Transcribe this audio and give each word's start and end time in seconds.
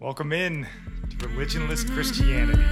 Welcome 0.00 0.32
in 0.32 0.64
to 1.10 1.16
Religionless 1.26 1.92
Christianity. 1.92 2.62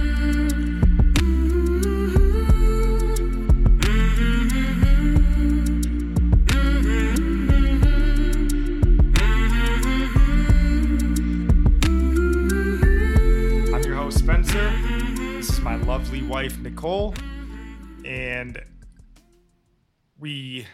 I'm 13.73 13.83
your 13.83 13.95
host, 13.97 14.19
Spencer. 14.19 14.71
This 15.35 15.49
is 15.49 15.59
my 15.59 15.75
lovely 15.75 16.23
wife, 16.23 16.57
Nicole. 16.59 17.13
And 18.05 18.57
we, 20.17 20.65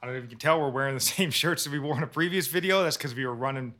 I 0.00 0.06
don't 0.06 0.14
know 0.14 0.18
if 0.20 0.24
you 0.24 0.30
can 0.30 0.38
tell, 0.38 0.58
we're 0.58 0.70
wearing 0.70 0.94
the 0.94 1.00
same 1.00 1.30
shirts 1.30 1.64
that 1.64 1.70
we 1.70 1.78
wore 1.78 1.98
in 1.98 2.02
a 2.02 2.06
previous 2.06 2.46
video. 2.46 2.82
That's 2.82 2.96
because 2.96 3.14
we 3.14 3.26
were 3.26 3.34
running 3.34 3.74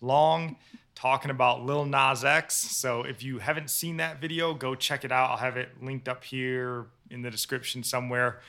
long 0.00 0.56
talking 0.96 1.30
about 1.30 1.64
Lil 1.64 1.84
Nas 1.84 2.24
X. 2.24 2.56
So 2.56 3.02
if 3.02 3.22
you 3.22 3.38
haven't 3.38 3.70
seen 3.70 3.98
that 3.98 4.20
video, 4.20 4.54
go 4.54 4.74
check 4.74 5.04
it 5.04 5.12
out. 5.12 5.30
I'll 5.30 5.36
have 5.36 5.56
it 5.56 5.68
linked 5.80 6.08
up 6.08 6.24
here 6.24 6.86
in 7.10 7.22
the 7.22 7.30
description 7.30 7.84
somewhere. 7.84 8.40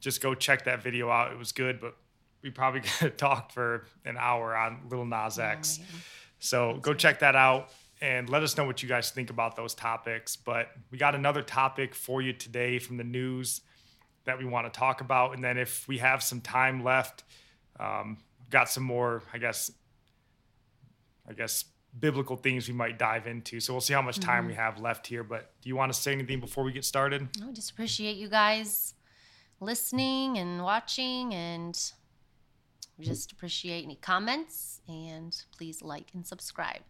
Just 0.00 0.20
go 0.20 0.34
check 0.34 0.64
that 0.64 0.82
video 0.82 1.10
out. 1.10 1.30
It 1.30 1.38
was 1.38 1.52
good, 1.52 1.80
but 1.80 1.94
we 2.42 2.50
probably 2.50 2.80
could 2.80 2.90
have 2.90 3.16
talked 3.16 3.52
for 3.52 3.86
an 4.04 4.16
hour 4.18 4.56
on 4.56 4.80
Lil 4.90 5.04
Nas 5.04 5.38
X. 5.38 5.78
So 6.40 6.78
go 6.82 6.94
check 6.94 7.20
that 7.20 7.36
out 7.36 7.70
and 8.00 8.28
let 8.28 8.42
us 8.42 8.56
know 8.56 8.64
what 8.64 8.82
you 8.82 8.88
guys 8.88 9.10
think 9.10 9.30
about 9.30 9.54
those 9.54 9.74
topics. 9.74 10.36
But 10.36 10.68
we 10.90 10.98
got 10.98 11.14
another 11.14 11.42
topic 11.42 11.94
for 11.94 12.20
you 12.22 12.32
today 12.32 12.78
from 12.78 12.96
the 12.96 13.04
news 13.04 13.60
that 14.24 14.38
we 14.38 14.46
want 14.46 14.72
to 14.72 14.76
talk 14.78 15.02
about. 15.02 15.34
And 15.34 15.44
then 15.44 15.58
if 15.58 15.86
we 15.86 15.98
have 15.98 16.22
some 16.22 16.40
time 16.40 16.82
left, 16.82 17.24
um, 17.78 18.18
got 18.50 18.70
some 18.70 18.82
more, 18.82 19.22
I 19.32 19.38
guess, 19.38 19.70
I 21.28 21.34
guess 21.34 21.64
biblical 21.98 22.36
things 22.36 22.68
we 22.68 22.74
might 22.74 22.98
dive 22.98 23.26
into. 23.26 23.60
So 23.60 23.72
we'll 23.72 23.80
see 23.80 23.94
how 23.94 24.02
much 24.02 24.18
time 24.18 24.46
we 24.46 24.54
have 24.54 24.80
left 24.80 25.06
here. 25.06 25.22
But 25.22 25.52
do 25.60 25.68
you 25.68 25.76
want 25.76 25.92
to 25.92 25.98
say 25.98 26.12
anything 26.12 26.40
before 26.40 26.64
we 26.64 26.72
get 26.72 26.84
started? 26.84 27.28
I 27.42 27.52
just 27.52 27.70
appreciate 27.70 28.16
you 28.16 28.28
guys 28.28 28.94
listening 29.60 30.38
and 30.38 30.62
watching, 30.62 31.32
and 31.32 31.78
we 32.98 33.04
just 33.04 33.32
appreciate 33.32 33.84
any 33.84 33.96
comments. 33.96 34.80
And 34.88 35.36
please 35.56 35.82
like 35.82 36.10
and 36.14 36.26
subscribe. 36.26 36.80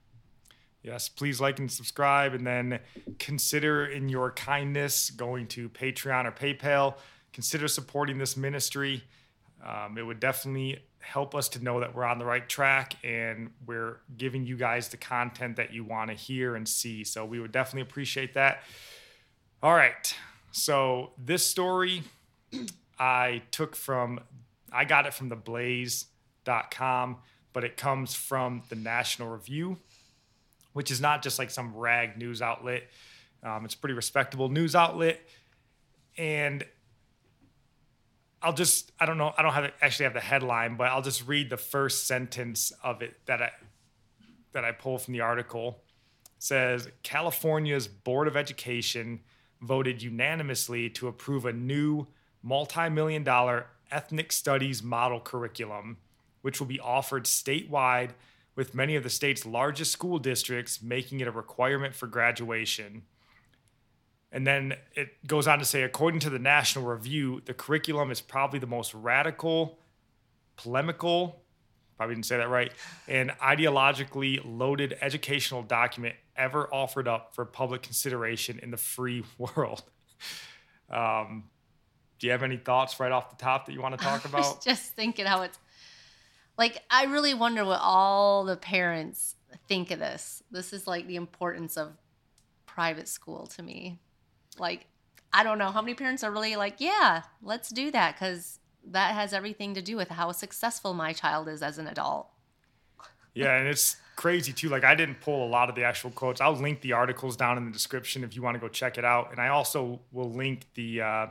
Yes, 0.83 1.09
please 1.09 1.41
like 1.41 1.59
and 1.59 1.71
subscribe, 1.71 2.35
and 2.35 2.47
then 2.47 2.79
consider 3.19 3.87
in 3.87 4.11
your 4.11 4.33
kindness 4.33 5.11
going 5.11 5.47
to 5.49 5.71
Patreon 5.71 6.27
or 6.27 6.33
PayPal. 6.33 6.97
Consider 7.33 7.69
supporting 7.69 8.19
this 8.19 8.37
ministry. 8.37 9.03
Um, 9.65 9.97
it 9.97 10.03
would 10.03 10.21
definitely 10.21 10.85
help 11.05 11.35
us 11.35 11.49
to 11.51 11.63
know 11.63 11.81
that 11.81 11.95
we're 11.95 12.05
on 12.05 12.19
the 12.19 12.25
right 12.25 12.49
track 12.49 12.97
and 13.05 13.51
we're 13.67 13.99
giving 14.17 14.47
you 14.47 14.57
guys 14.57 14.89
the 14.89 14.97
content 14.97 15.57
that 15.57 15.73
you 15.73 15.85
want 15.85 16.11
to 16.11 16.17
hear 16.17 16.57
and 16.57 16.69
see. 16.69 17.05
So 17.05 17.25
we 17.25 17.41
would 17.41 17.53
definitely 17.53 17.83
appreciate 17.83 18.35
that. 18.35 18.63
All 19.63 19.75
right. 19.75 20.15
So 20.53 21.13
this 21.19 21.47
story 21.47 22.03
I 22.99 23.43
took 23.51 23.77
from, 23.77 24.21
I 24.73 24.85
got 24.85 25.07
it 25.07 25.15
from 25.15 25.29
the 25.29 25.37
blaze.com, 25.37 27.19
but 27.53 27.65
it 27.65 27.77
comes 27.77 28.15
from 28.15 28.63
the 28.69 28.77
National 28.77 29.31
Review, 29.31 29.79
which 30.73 30.91
is 30.91 31.01
not 31.01 31.23
just 31.23 31.39
like 31.39 31.51
some 31.51 31.75
rag 31.75 32.17
news 32.17 32.41
outlet. 32.41 32.85
Um, 33.43 33.65
it's 33.65 33.75
a 33.75 33.79
pretty 33.79 33.95
respectable 33.95 34.49
news 34.49 34.75
outlet. 34.75 35.21
And 36.17 36.65
I'll 38.45 38.53
just 38.53 38.93
I 39.01 39.07
don't 39.07 39.17
know 39.17 39.33
I 39.37 39.43
don't 39.43 39.55
have 39.55 39.73
actually 39.81 40.05
have 40.05 40.15
the 40.15 40.21
headline, 40.21 40.77
but 40.77 40.89
I'll 40.89 41.03
just 41.03 41.27
read 41.27 41.49
the 41.49 41.57
first 41.57 42.07
sentence 42.07 42.73
of 42.83 43.01
it 43.01 43.17
that 43.25 43.41
I 43.41 43.51
that 44.53 44.65
I 44.65 44.73
pull 44.73 44.99
from 44.99 45.13
the 45.13 45.23
article. 45.23 45.83
It 46.27 46.43
says 46.43 46.89
California's 47.03 47.89
Board 47.89 48.29
of 48.29 48.37
Education 48.37 49.21
voted 49.63 50.03
unanimously 50.03 50.91
to 50.91 51.09
approve 51.09 51.47
a 51.47 51.53
new 51.53 52.07
multi-million 52.43 53.25
dollar 53.25 53.67
ethnic 53.91 54.31
studies 54.31 54.83
model 54.83 55.21
curriculum, 55.21 55.97
which 56.43 56.61
will 56.61 56.67
be 56.67 56.81
offered 56.81 57.25
statewide 57.25 58.11
with 58.57 58.75
many 58.75 58.95
of 58.95 59.03
the 59.03 59.11
state's 59.11 59.47
largest 59.47 59.91
school 59.91 60.19
districts 60.19 60.83
making 60.83 61.21
it 61.21 61.27
a 61.27 61.33
requirement 61.33 61.95
for 61.95 62.07
graduation. 62.07 63.05
And 64.35 64.45
then 64.45 64.75
it 64.97 65.25
goes 65.29 65.47
on 65.47 65.61
to 65.61 65.65
say, 65.65 65.85
according 65.85 66.19
to 66.21 66.31
the 66.31 66.41
National 66.41 66.85
Review, 66.85 67.41
the 67.45 67.55
curriculum 67.55 68.11
is 68.11 68.21
probably 68.21 68.59
the 68.59 68.67
most 68.67 68.93
radical, 68.93 69.79
polemical, 70.57 71.41
probably 71.97 72.17
didn't 72.17 72.27
say 72.27 72.39
that 72.39 72.49
right, 72.49 72.73
and 73.07 73.31
ideologically 73.41 74.41
loaded 74.45 74.99
educational 75.01 75.63
document 75.63 76.17
ever 76.37 76.67
offered 76.75 77.07
up 77.07 77.33
for 77.37 77.45
public 77.45 77.83
consideration 77.83 78.59
in 78.61 78.73
the 78.73 78.77
free 78.77 79.23
world. 79.39 79.85
Um, 80.91 81.45
do 82.19 82.27
you 82.27 82.33
have 82.33 82.43
any 82.43 82.57
thoughts 82.57 82.99
right 82.99 83.13
off 83.13 83.31
the 83.31 83.37
top 83.37 83.67
that 83.67 83.73
you 83.73 83.81
want 83.81 83.97
to 83.97 84.05
talk 84.05 84.25
about? 84.29 84.65
just 84.65 84.95
thinking 84.95 85.27
how 85.27 85.43
it's 85.43 85.61
like 86.59 86.83
I 86.91 87.05
really 87.05 87.35
wonder 87.35 87.65
what 87.65 87.79
all 87.81 88.45
the 88.45 88.57
parents 88.57 89.37
think 89.69 89.93
of 89.93 90.01
this. 90.01 90.43
This 90.51 90.73
is 90.73 90.89
like 90.89 91.07
the 91.07 91.17
importance 91.17 91.77
of 91.77 91.93
private 92.67 93.07
school 93.07 93.47
to 93.47 93.63
me. 93.63 94.01
Like 94.59 94.87
I 95.33 95.43
don't 95.43 95.59
know 95.59 95.71
how 95.71 95.83
many 95.83 95.95
parents 95.95 96.23
are 96.23 96.31
really 96.31 96.57
like, 96.57 96.77
yeah, 96.79 97.23
let's 97.43 97.69
do 97.71 97.91
that 97.91 98.15
because 98.15 98.61
that 98.87 99.15
has 99.15 99.33
everything 99.33 99.75
to 99.75 99.83
do 99.83 99.97
with 99.97 100.09
how 100.09 100.33
successful 100.33 100.95
my 100.95 101.13
child 101.13 101.49
is 101.49 101.63
as 101.63 101.79
an 101.79 101.87
adult. 101.87 102.29
Yeah, 103.35 103.57
and 103.57 103.67
it's 103.67 103.97
crazy 104.15 104.53
too. 104.53 104.69
Like 104.69 104.85
I 104.85 104.95
didn't 104.95 105.21
pull 105.21 105.45
a 105.45 105.49
lot 105.49 105.69
of 105.69 105.75
the 105.75 105.83
actual 105.83 106.11
quotes. 106.11 106.41
I'll 106.41 106.55
link 106.55 106.81
the 106.83 106.93
articles 106.93 107.37
down 107.37 107.59
in 107.59 107.65
the 107.65 107.73
description 107.73 108.23
if 108.23 108.37
you 108.37 108.43
want 108.43 108.55
to 108.55 108.61
go 108.61 108.69
check 108.69 108.97
it 108.97 109.05
out. 109.05 109.33
And 109.33 109.41
I 109.41 109.49
also 109.49 110.01
will 110.13 110.31
link 110.31 110.67
the 110.75 111.03
uh, 111.03 111.27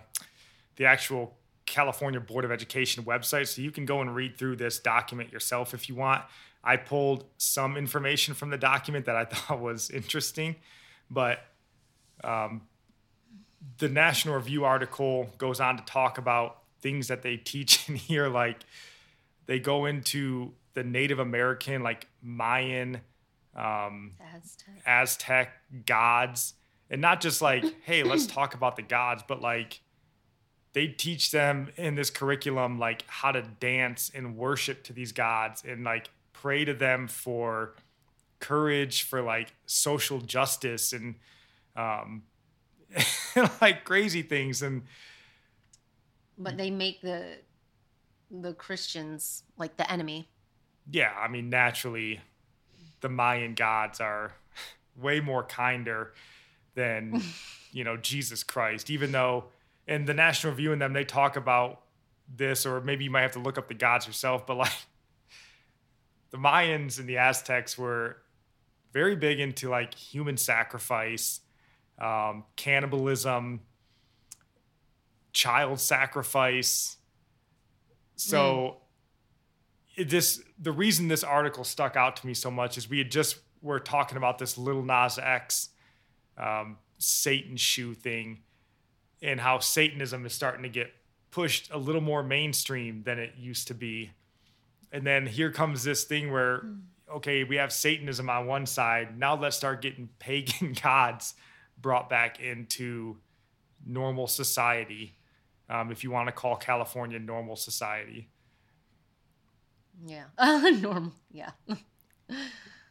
the 0.75 0.85
actual 0.85 1.37
California 1.65 2.19
Board 2.19 2.43
of 2.43 2.51
Education 2.51 3.05
website, 3.05 3.47
so 3.47 3.61
you 3.61 3.71
can 3.71 3.85
go 3.85 4.01
and 4.01 4.13
read 4.13 4.37
through 4.37 4.57
this 4.57 4.79
document 4.79 5.31
yourself 5.31 5.73
if 5.73 5.87
you 5.87 5.95
want. 5.95 6.23
I 6.61 6.75
pulled 6.77 7.25
some 7.37 7.77
information 7.77 8.33
from 8.33 8.49
the 8.49 8.57
document 8.57 9.05
that 9.05 9.15
I 9.15 9.25
thought 9.31 9.61
was 9.61 9.89
interesting, 9.89 10.57
but 11.09 11.39
um, 12.21 12.63
the 13.77 13.89
National 13.89 14.35
Review 14.35 14.65
article 14.65 15.29
goes 15.37 15.59
on 15.59 15.77
to 15.77 15.83
talk 15.85 16.17
about 16.17 16.59
things 16.81 17.07
that 17.07 17.21
they 17.21 17.37
teach 17.43 17.89
in 17.89 17.95
here, 17.95 18.27
like 18.27 18.57
they 19.45 19.59
go 19.59 19.85
into 19.85 20.53
the 20.73 20.83
Native 20.83 21.19
American, 21.19 21.83
like 21.83 22.07
Mayan 22.21 23.01
um, 23.55 24.11
Aztec. 24.35 24.81
Aztec 24.85 25.49
gods, 25.85 26.53
and 26.89 27.01
not 27.01 27.21
just 27.21 27.41
like, 27.41 27.63
hey, 27.83 28.03
let's 28.03 28.27
talk 28.27 28.53
about 28.53 28.75
the 28.75 28.81
gods, 28.81 29.23
but 29.27 29.41
like 29.41 29.81
they 30.73 30.87
teach 30.87 31.31
them 31.31 31.69
in 31.77 31.95
this 31.95 32.09
curriculum 32.09 32.79
like 32.79 33.03
how 33.07 33.31
to 33.31 33.43
dance 33.59 34.11
and 34.13 34.35
worship 34.35 34.83
to 34.83 34.93
these 34.93 35.11
gods 35.11 35.63
and 35.67 35.83
like 35.83 36.09
pray 36.33 36.65
to 36.65 36.73
them 36.73 37.07
for 37.07 37.75
courage, 38.39 39.03
for 39.03 39.21
like 39.21 39.53
social 39.65 40.19
justice 40.19 40.91
and 40.91 41.15
um, 41.75 42.23
like 43.61 43.83
crazy 43.85 44.21
things 44.21 44.61
and 44.61 44.83
But 46.37 46.57
they 46.57 46.69
make 46.71 47.01
the 47.01 47.39
the 48.31 48.53
Christians 48.53 49.43
like 49.57 49.77
the 49.77 49.89
enemy. 49.91 50.29
yeah, 50.89 51.13
I 51.17 51.27
mean, 51.27 51.49
naturally, 51.49 52.19
the 53.01 53.09
Mayan 53.09 53.53
gods 53.53 53.99
are 54.01 54.33
way 54.95 55.19
more 55.19 55.43
kinder 55.43 56.13
than, 56.75 57.21
you 57.71 57.83
know, 57.83 57.97
Jesus 57.97 58.43
Christ, 58.43 58.89
even 58.89 59.11
though 59.11 59.45
in 59.87 60.05
the 60.05 60.13
National 60.13 60.51
Review 60.53 60.73
and 60.73 60.81
them, 60.81 60.93
they 60.93 61.03
talk 61.05 61.35
about 61.35 61.81
this, 62.33 62.65
or 62.65 62.81
maybe 62.81 63.03
you 63.03 63.11
might 63.11 63.21
have 63.21 63.33
to 63.33 63.39
look 63.39 63.57
up 63.57 63.67
the 63.67 63.73
gods 63.73 64.07
yourself, 64.07 64.45
but 64.47 64.57
like 64.57 64.73
the 66.31 66.37
Mayans 66.37 66.99
and 66.99 67.07
the 67.07 67.17
Aztecs 67.17 67.77
were 67.77 68.17
very 68.91 69.15
big 69.15 69.39
into 69.39 69.69
like 69.69 69.93
human 69.93 70.37
sacrifice, 70.37 71.41
um, 71.99 72.43
cannibalism, 72.55 73.61
child 75.31 75.79
sacrifice. 75.79 76.97
So 78.15 78.77
it 79.95 80.09
this 80.09 80.41
the 80.59 80.71
reason 80.71 81.07
this 81.07 81.23
article 81.23 81.63
stuck 81.63 81.95
out 81.95 82.15
to 82.17 82.27
me 82.27 82.33
so 82.33 82.49
much 82.49 82.77
is 82.77 82.89
we 82.89 82.97
had 82.99 83.11
just 83.11 83.37
were 83.61 83.79
talking 83.79 84.17
about 84.17 84.37
this 84.37 84.57
Lil 84.57 84.83
Nas 84.83 85.17
X 85.17 85.69
um, 86.37 86.77
Satan 86.97 87.57
shoe 87.57 87.93
thing 87.93 88.39
and 89.21 89.39
how 89.39 89.59
Satanism 89.59 90.25
is 90.25 90.33
starting 90.33 90.63
to 90.63 90.69
get 90.69 90.93
pushed 91.31 91.71
a 91.71 91.77
little 91.77 92.01
more 92.01 92.23
mainstream 92.23 93.03
than 93.03 93.17
it 93.19 93.33
used 93.37 93.67
to 93.69 93.73
be. 93.73 94.11
And 94.91 95.05
then 95.05 95.25
here 95.25 95.51
comes 95.51 95.83
this 95.83 96.03
thing 96.03 96.31
where 96.31 96.65
okay, 97.11 97.43
we 97.43 97.57
have 97.57 97.71
Satanism 97.71 98.29
on 98.29 98.47
one 98.47 98.65
side. 98.65 99.19
Now 99.19 99.35
let's 99.35 99.55
start 99.55 99.81
getting 99.81 100.09
pagan 100.19 100.75
gods 100.81 101.35
brought 101.83 102.09
back 102.09 102.39
into 102.39 103.17
normal 103.85 104.25
society. 104.25 105.15
Um, 105.69 105.91
if 105.91 106.03
you 106.03 106.09
want 106.09 106.27
to 106.27 106.31
call 106.31 106.55
California 106.55 107.19
normal 107.19 107.55
society. 107.55 108.29
Yeah. 110.05 110.25
Normal. 110.81 111.13
Yeah. 111.31 111.51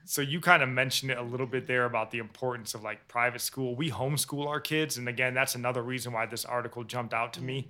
So 0.04 0.22
you 0.22 0.40
kind 0.40 0.62
of 0.62 0.68
mentioned 0.68 1.10
it 1.10 1.18
a 1.18 1.22
little 1.22 1.46
bit 1.46 1.66
there 1.66 1.84
about 1.84 2.10
the 2.10 2.18
importance 2.18 2.74
of 2.74 2.82
like 2.82 3.06
private 3.08 3.40
school. 3.40 3.74
We 3.74 3.90
homeschool 3.90 4.46
our 4.46 4.60
kids, 4.60 4.98
and 4.98 5.08
again, 5.08 5.34
that's 5.34 5.54
another 5.54 5.82
reason 5.82 6.12
why 6.12 6.26
this 6.26 6.44
article 6.44 6.84
jumped 6.84 7.12
out 7.12 7.32
to 7.34 7.42
me. 7.42 7.68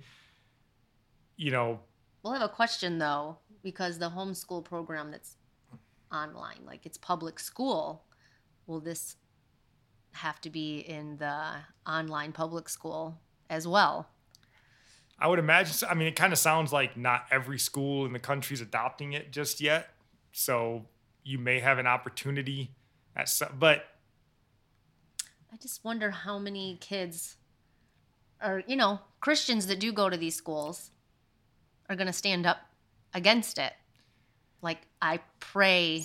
You 1.35 1.51
know, 1.51 1.79
We'll 2.23 2.33
have 2.33 2.41
a 2.41 2.49
question 2.49 2.97
though, 2.99 3.37
because 3.63 3.99
the 3.99 4.09
homeschool 4.09 4.63
program 4.63 5.11
that's 5.11 5.35
online, 6.11 6.59
like 6.65 6.85
it's 6.85 6.97
public 6.97 7.37
school, 7.39 8.05
will 8.65 8.79
this 8.79 9.17
have 10.13 10.39
to 10.41 10.49
be 10.49 10.79
in 10.79 11.17
the 11.17 11.51
online 11.87 12.31
public 12.31 12.69
school 12.69 13.19
as 13.49 13.67
well? 13.67 14.09
I 15.19 15.27
would 15.27 15.39
imagine. 15.39 15.73
so- 15.73 15.87
I 15.87 15.93
mean, 15.93 16.07
it 16.07 16.15
kind 16.15 16.33
of 16.33 16.39
sounds 16.39 16.73
like 16.73 16.97
not 16.97 17.25
every 17.31 17.59
school 17.59 18.05
in 18.05 18.13
the 18.13 18.19
country 18.19 18.53
is 18.53 18.61
adopting 18.61 19.13
it 19.13 19.31
just 19.31 19.61
yet. 19.61 19.89
So 20.31 20.85
you 21.23 21.37
may 21.37 21.59
have 21.59 21.77
an 21.77 21.87
opportunity 21.87 22.71
at 23.15 23.29
some, 23.29 23.55
but 23.59 23.85
I 25.51 25.57
just 25.57 25.83
wonder 25.83 26.09
how 26.11 26.39
many 26.39 26.77
kids 26.81 27.37
or, 28.43 28.63
you 28.67 28.75
know, 28.75 28.99
Christians 29.21 29.67
that 29.67 29.79
do 29.79 29.93
go 29.93 30.09
to 30.09 30.17
these 30.17 30.35
schools 30.35 30.91
are 31.89 31.95
going 31.95 32.07
to 32.07 32.13
stand 32.13 32.45
up 32.45 32.57
against 33.13 33.57
it. 33.57 33.73
Like, 34.61 34.81
I 35.01 35.19
pray, 35.39 36.03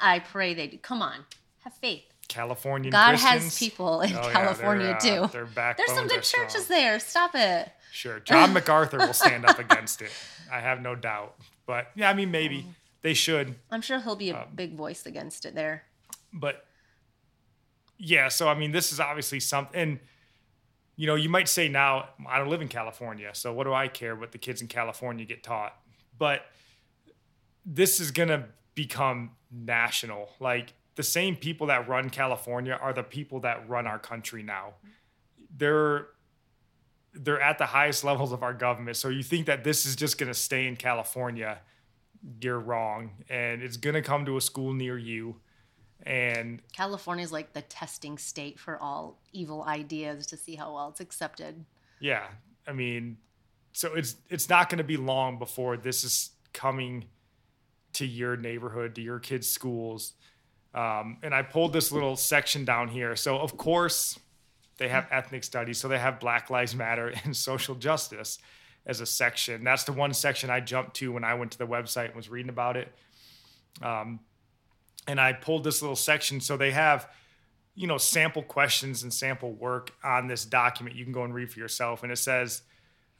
I 0.00 0.20
pray 0.20 0.54
they 0.54 0.68
do. 0.68 0.78
Come 0.78 1.02
on, 1.02 1.24
have 1.64 1.74
faith. 1.74 2.11
California 2.32 2.90
God 2.90 3.10
Christians, 3.18 3.42
has 3.44 3.58
people 3.58 4.00
in 4.00 4.12
Oh, 4.16 4.22
yeah, 4.22 4.32
California 4.32 4.98
they're, 5.02 5.20
uh, 5.22 5.28
too. 5.28 5.38
There's 5.76 5.92
some 5.92 6.06
good 6.08 6.18
are 6.20 6.22
strong. 6.22 6.46
churches 6.46 6.66
there. 6.68 6.98
Stop 7.00 7.34
it. 7.34 7.70
Sure. 7.92 8.20
John 8.20 8.52
MacArthur 8.54 8.98
will 8.98 9.12
stand 9.12 9.44
up 9.44 9.58
against 9.58 10.00
it. 10.02 10.10
I 10.50 10.60
have 10.60 10.80
no 10.80 10.94
doubt. 10.94 11.34
But 11.66 11.88
yeah, 11.94 12.08
I 12.10 12.14
mean, 12.14 12.30
maybe 12.30 12.66
they 13.02 13.14
should. 13.14 13.54
I'm 13.70 13.82
sure 13.82 14.00
he'll 14.00 14.16
be 14.16 14.30
a 14.30 14.36
Um, 14.38 14.48
big 14.54 14.74
voice 14.74 15.04
against 15.06 15.44
it 15.44 15.54
there. 15.54 15.84
But 16.32 16.64
yeah, 17.98 18.28
so 18.28 18.48
I 18.48 18.54
mean, 18.54 18.72
this 18.72 18.92
is 18.92 18.98
obviously 19.00 19.40
something. 19.40 19.78
And, 19.80 19.98
you 20.96 21.06
know, 21.06 21.14
you 21.14 21.28
might 21.28 21.48
say 21.48 21.68
now, 21.68 22.08
I 22.28 22.38
don't 22.38 22.48
live 22.48 22.62
in 22.62 22.68
California. 22.68 23.30
So 23.34 23.52
what 23.52 23.64
do 23.64 23.72
I 23.74 23.88
care 23.88 24.16
what 24.16 24.32
the 24.32 24.38
kids 24.38 24.60
in 24.62 24.68
California 24.68 25.24
get 25.24 25.42
taught? 25.42 25.76
But 26.18 26.46
this 27.64 28.00
is 28.00 28.10
going 28.10 28.28
to 28.28 28.46
become 28.74 29.32
national. 29.50 30.30
Like 30.40 30.72
the 30.94 31.02
same 31.02 31.36
people 31.36 31.68
that 31.68 31.88
run 31.88 32.10
California 32.10 32.78
are 32.80 32.92
the 32.92 33.02
people 33.02 33.40
that 33.40 33.68
run 33.68 33.86
our 33.86 33.98
country 33.98 34.42
now. 34.42 34.74
They're 35.56 36.08
they're 37.14 37.40
at 37.40 37.58
the 37.58 37.66
highest 37.66 38.04
levels 38.10 38.32
of 38.32 38.42
our 38.42 38.54
government. 38.54 38.96
So 38.96 39.08
you 39.08 39.22
think 39.22 39.46
that 39.46 39.64
this 39.64 39.86
is 39.86 39.96
just 39.96 40.18
going 40.18 40.32
to 40.32 40.38
stay 40.38 40.66
in 40.66 40.76
California, 40.76 41.60
you're 42.40 42.60
wrong. 42.60 43.10
And 43.28 43.62
it's 43.62 43.76
going 43.76 43.94
to 43.94 44.02
come 44.02 44.24
to 44.26 44.36
a 44.36 44.40
school 44.40 44.72
near 44.72 44.96
you. 44.96 45.36
And 46.04 46.60
California 46.72 47.24
is 47.24 47.32
like 47.32 47.52
the 47.52 47.62
testing 47.62 48.18
state 48.18 48.58
for 48.58 48.76
all 48.78 49.20
evil 49.32 49.62
ideas 49.62 50.26
to 50.28 50.36
see 50.36 50.56
how 50.56 50.74
well 50.74 50.88
it's 50.88 51.00
accepted. 51.00 51.64
yeah, 52.00 52.26
I 52.66 52.72
mean, 52.72 53.18
so 53.72 53.94
it's 53.94 54.16
it's 54.28 54.48
not 54.48 54.68
going 54.68 54.78
to 54.78 54.84
be 54.84 54.96
long 54.96 55.38
before 55.38 55.76
this 55.76 56.04
is 56.04 56.30
coming 56.52 57.04
to 57.94 58.06
your 58.06 58.36
neighborhood, 58.36 58.94
to 58.96 59.02
your 59.02 59.18
kids' 59.18 59.48
schools. 59.48 60.14
Um, 60.74 61.18
and 61.22 61.34
I 61.34 61.42
pulled 61.42 61.72
this 61.72 61.92
little 61.92 62.16
section 62.16 62.64
down 62.64 62.88
here. 62.88 63.14
So 63.16 63.38
of 63.38 63.56
course, 63.56 64.18
they 64.78 64.88
have 64.88 65.06
ethnic 65.10 65.44
studies, 65.44 65.78
so 65.78 65.88
they 65.88 65.98
have 65.98 66.18
Black 66.18 66.50
Lives 66.50 66.74
Matter 66.74 67.12
and 67.24 67.36
social 67.36 67.74
justice 67.74 68.38
as 68.86 69.00
a 69.00 69.06
section. 69.06 69.64
That's 69.64 69.84
the 69.84 69.92
one 69.92 70.12
section 70.12 70.50
I 70.50 70.60
jumped 70.60 70.94
to 70.96 71.12
when 71.12 71.24
I 71.24 71.34
went 71.34 71.52
to 71.52 71.58
the 71.58 71.66
website 71.66 72.06
and 72.06 72.16
was 72.16 72.28
reading 72.28 72.48
about 72.48 72.76
it. 72.76 72.88
Um, 73.80 74.20
and 75.06 75.20
I 75.20 75.32
pulled 75.32 75.64
this 75.64 75.82
little 75.82 75.96
section. 75.96 76.40
So 76.40 76.56
they 76.56 76.72
have, 76.72 77.08
you 77.74 77.86
know, 77.86 77.98
sample 77.98 78.42
questions 78.42 79.02
and 79.02 79.12
sample 79.12 79.52
work 79.52 79.92
on 80.02 80.26
this 80.26 80.44
document. 80.44 80.96
You 80.96 81.04
can 81.04 81.12
go 81.12 81.24
and 81.24 81.34
read 81.34 81.50
for 81.50 81.58
yourself. 81.58 82.02
And 82.02 82.10
it 82.10 82.18
says, 82.18 82.62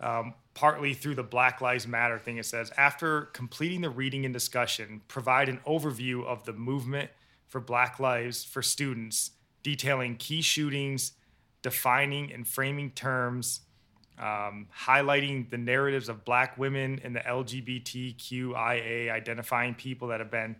um, 0.00 0.34
partly 0.54 0.94
through 0.94 1.14
the 1.14 1.22
Black 1.22 1.60
Lives 1.60 1.86
Matter 1.86 2.18
thing, 2.18 2.38
it 2.38 2.46
says, 2.46 2.72
after 2.76 3.22
completing 3.26 3.82
the 3.82 3.90
reading 3.90 4.24
and 4.24 4.34
discussion, 4.34 5.00
provide 5.06 5.48
an 5.48 5.60
overview 5.66 6.24
of 6.24 6.44
the 6.44 6.52
movement 6.52 7.10
for 7.52 7.60
Black 7.60 8.00
Lives 8.00 8.42
for 8.44 8.62
students, 8.62 9.32
detailing 9.62 10.16
key 10.16 10.40
shootings, 10.40 11.12
defining 11.60 12.32
and 12.32 12.48
framing 12.48 12.90
terms, 12.92 13.60
um, 14.18 14.68
highlighting 14.86 15.50
the 15.50 15.58
narratives 15.58 16.08
of 16.08 16.24
Black 16.24 16.56
women 16.56 16.98
and 17.04 17.14
the 17.14 17.20
LGBTQIA 17.20 19.12
identifying 19.12 19.74
people 19.74 20.08
that 20.08 20.18
have 20.18 20.30
been 20.30 20.56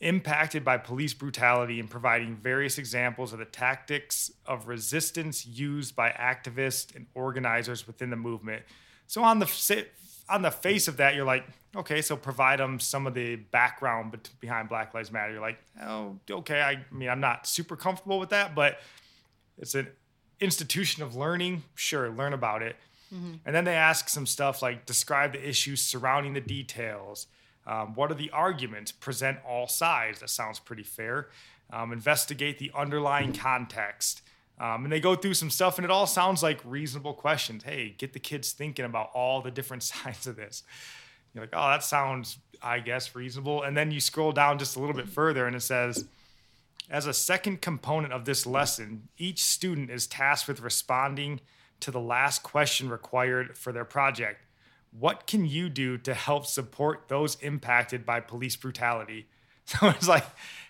impacted 0.00 0.64
by 0.64 0.76
police 0.76 1.14
brutality 1.14 1.78
and 1.78 1.88
providing 1.88 2.34
various 2.34 2.76
examples 2.76 3.32
of 3.32 3.38
the 3.38 3.44
tactics 3.44 4.32
of 4.46 4.66
resistance 4.66 5.46
used 5.46 5.94
by 5.94 6.10
activists 6.10 6.94
and 6.96 7.06
organizers 7.14 7.86
within 7.86 8.10
the 8.10 8.16
movement. 8.16 8.64
So 9.06 9.22
on 9.22 9.38
the 9.38 9.46
on 10.28 10.42
the 10.42 10.50
face 10.50 10.88
of 10.88 10.96
that, 10.98 11.14
you're 11.14 11.24
like, 11.24 11.46
okay, 11.74 12.02
so 12.02 12.16
provide 12.16 12.58
them 12.58 12.80
some 12.80 13.06
of 13.06 13.14
the 13.14 13.36
background 13.36 14.16
behind 14.40 14.68
Black 14.68 14.94
Lives 14.94 15.12
Matter. 15.12 15.32
You're 15.32 15.40
like, 15.40 15.58
oh, 15.82 16.18
okay. 16.30 16.60
I, 16.60 16.70
I 16.72 16.84
mean, 16.90 17.08
I'm 17.08 17.20
not 17.20 17.46
super 17.46 17.76
comfortable 17.76 18.18
with 18.18 18.30
that, 18.30 18.54
but 18.54 18.80
it's 19.58 19.74
an 19.74 19.88
institution 20.40 21.02
of 21.02 21.14
learning. 21.14 21.62
Sure, 21.74 22.10
learn 22.10 22.32
about 22.32 22.62
it. 22.62 22.76
And 23.44 23.54
then 23.54 23.64
they 23.64 23.74
ask 23.76 24.08
some 24.08 24.26
stuff 24.26 24.62
like 24.62 24.84
describe 24.84 25.32
the 25.32 25.48
issues 25.48 25.80
surrounding 25.80 26.32
the 26.32 26.40
details. 26.40 27.28
Um, 27.66 27.94
what 27.94 28.10
are 28.10 28.14
the 28.14 28.30
arguments? 28.30 28.90
Present 28.90 29.38
all 29.48 29.68
sides. 29.68 30.20
That 30.20 30.30
sounds 30.30 30.58
pretty 30.58 30.82
fair. 30.82 31.28
Um, 31.72 31.92
investigate 31.92 32.58
the 32.58 32.72
underlying 32.74 33.32
context. 33.32 34.22
Um, 34.58 34.84
and 34.84 34.92
they 34.92 35.00
go 35.00 35.14
through 35.14 35.34
some 35.34 35.50
stuff, 35.50 35.78
and 35.78 35.84
it 35.84 35.90
all 35.90 36.06
sounds 36.06 36.42
like 36.42 36.60
reasonable 36.64 37.12
questions. 37.12 37.62
Hey, 37.62 37.94
get 37.98 38.12
the 38.12 38.18
kids 38.18 38.52
thinking 38.52 38.84
about 38.84 39.10
all 39.14 39.42
the 39.42 39.50
different 39.50 39.82
sides 39.82 40.26
of 40.26 40.36
this. 40.36 40.62
You're 41.34 41.44
like, 41.44 41.52
oh, 41.52 41.68
that 41.68 41.84
sounds, 41.84 42.38
I 42.62 42.80
guess, 42.80 43.14
reasonable. 43.14 43.62
And 43.62 43.76
then 43.76 43.90
you 43.90 44.00
scroll 44.00 44.32
down 44.32 44.58
just 44.58 44.76
a 44.76 44.80
little 44.80 44.94
bit 44.94 45.08
further, 45.08 45.46
and 45.46 45.54
it 45.54 45.60
says, 45.60 46.06
as 46.88 47.06
a 47.06 47.12
second 47.12 47.60
component 47.60 48.12
of 48.12 48.24
this 48.24 48.46
lesson, 48.46 49.08
each 49.18 49.44
student 49.44 49.90
is 49.90 50.06
tasked 50.06 50.48
with 50.48 50.60
responding 50.60 51.40
to 51.80 51.90
the 51.90 52.00
last 52.00 52.42
question 52.42 52.88
required 52.88 53.58
for 53.58 53.72
their 53.72 53.84
project. 53.84 54.40
What 54.98 55.26
can 55.26 55.44
you 55.44 55.68
do 55.68 55.98
to 55.98 56.14
help 56.14 56.46
support 56.46 57.08
those 57.08 57.36
impacted 57.42 58.06
by 58.06 58.20
police 58.20 58.56
brutality? 58.56 59.26
So 59.68 59.88
it's 59.88 60.06
like 60.06 60.24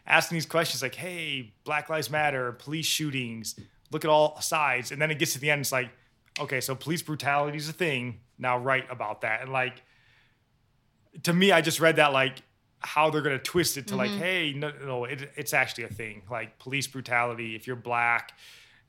asking 0.07 0.37
these 0.37 0.47
questions 0.47 0.81
like, 0.81 0.95
hey, 0.95 1.53
Black 1.65 1.91
Lives 1.91 2.09
Matter, 2.09 2.53
police 2.53 2.87
shootings, 2.87 3.55
look 3.91 4.05
at 4.05 4.11
all 4.11 4.41
sides. 4.41 4.93
And 4.93 5.01
then 5.01 5.11
it 5.11 5.19
gets 5.19 5.33
to 5.35 5.39
the 5.39 5.51
end, 5.51 5.61
it's 5.61 5.73
like, 5.73 5.91
okay, 6.39 6.61
so 6.61 6.75
police 6.75 7.03
brutality 7.03 7.57
is 7.57 7.69
a 7.69 7.73
thing. 7.73 8.21
Now 8.39 8.59
write 8.59 8.91
about 8.91 9.23
that. 9.23 9.43
And 9.43 9.53
like, 9.53 9.83
to 11.23 11.33
me, 11.33 11.53
I 11.53 11.61
just 11.61 11.81
read 11.81 11.97
that 11.97 12.13
like 12.13 12.43
how 12.81 13.11
they're 13.11 13.23
going 13.23 13.37
to 13.37 13.43
twist 13.43 13.77
it 13.77 13.89
to 13.89 13.97
like, 13.97 14.11
hey, 14.11 14.53
no, 14.55 14.73
no 14.85 15.05
it, 15.05 15.31
it's 15.37 15.55
actually 15.55 15.85
a 15.85 15.89
thing. 15.89 16.23
Like 16.31 16.59
police 16.59 16.87
brutality, 16.87 17.57
if 17.57 17.67
you're 17.67 17.77
black, 17.77 18.33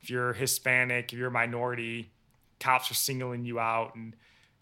if 0.00 0.10
you're 0.10 0.32
Hispanic, 0.32 1.12
if 1.12 1.18
you're 1.18 1.28
a 1.28 1.32
minority, 1.32 2.12
cops 2.60 2.90
are 2.90 2.94
singling 2.94 3.44
you 3.44 3.58
out. 3.58 3.94
And, 3.94 4.14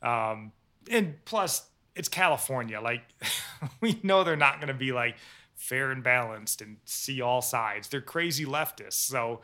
um, 0.02 0.52
and 0.90 1.16
plus, 1.24 1.68
it's 1.94 2.08
California. 2.08 2.80
Like, 2.80 3.02
we 3.80 3.98
know 4.02 4.22
they're 4.22 4.36
not 4.36 4.56
going 4.56 4.68
to 4.68 4.74
be 4.74 4.92
like 4.92 5.16
fair 5.54 5.90
and 5.90 6.02
balanced 6.02 6.60
and 6.60 6.76
see 6.84 7.20
all 7.20 7.42
sides. 7.42 7.88
They're 7.88 8.00
crazy 8.00 8.44
leftists. 8.44 8.94
So, 8.94 9.40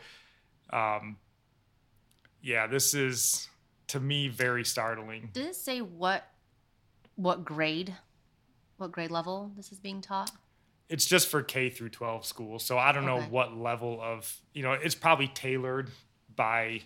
um, 0.73 1.17
yeah, 2.43 2.67
this 2.67 2.95
is 2.95 3.49
to 3.88 4.00
me 4.00 4.29
very 4.29 4.64
startling. 4.64 5.31
Did 5.33 5.47
it 5.47 5.57
say 5.57 5.81
what 5.81 6.29
what 7.17 7.45
grade, 7.45 7.95
what 8.79 8.91
grade 8.91 9.11
level 9.11 9.52
this 9.57 9.71
is 9.71 9.79
being 9.79 10.00
taught? 10.00 10.31
It's 10.88 11.07
just 11.07 11.29
for 11.29 11.43
K 11.43 11.71
through 11.71 11.91
12 11.91 12.26
schools. 12.26 12.64
So 12.64 12.79
I 12.79 12.93
don't 12.93 13.07
know 13.07 13.21
what 13.21 13.57
level 13.57 13.99
of, 14.02 14.41
you 14.52 14.62
know, 14.62 14.73
it's 14.73 14.95
probably 14.95 15.29
tailored 15.29 15.91
by. 16.35 16.83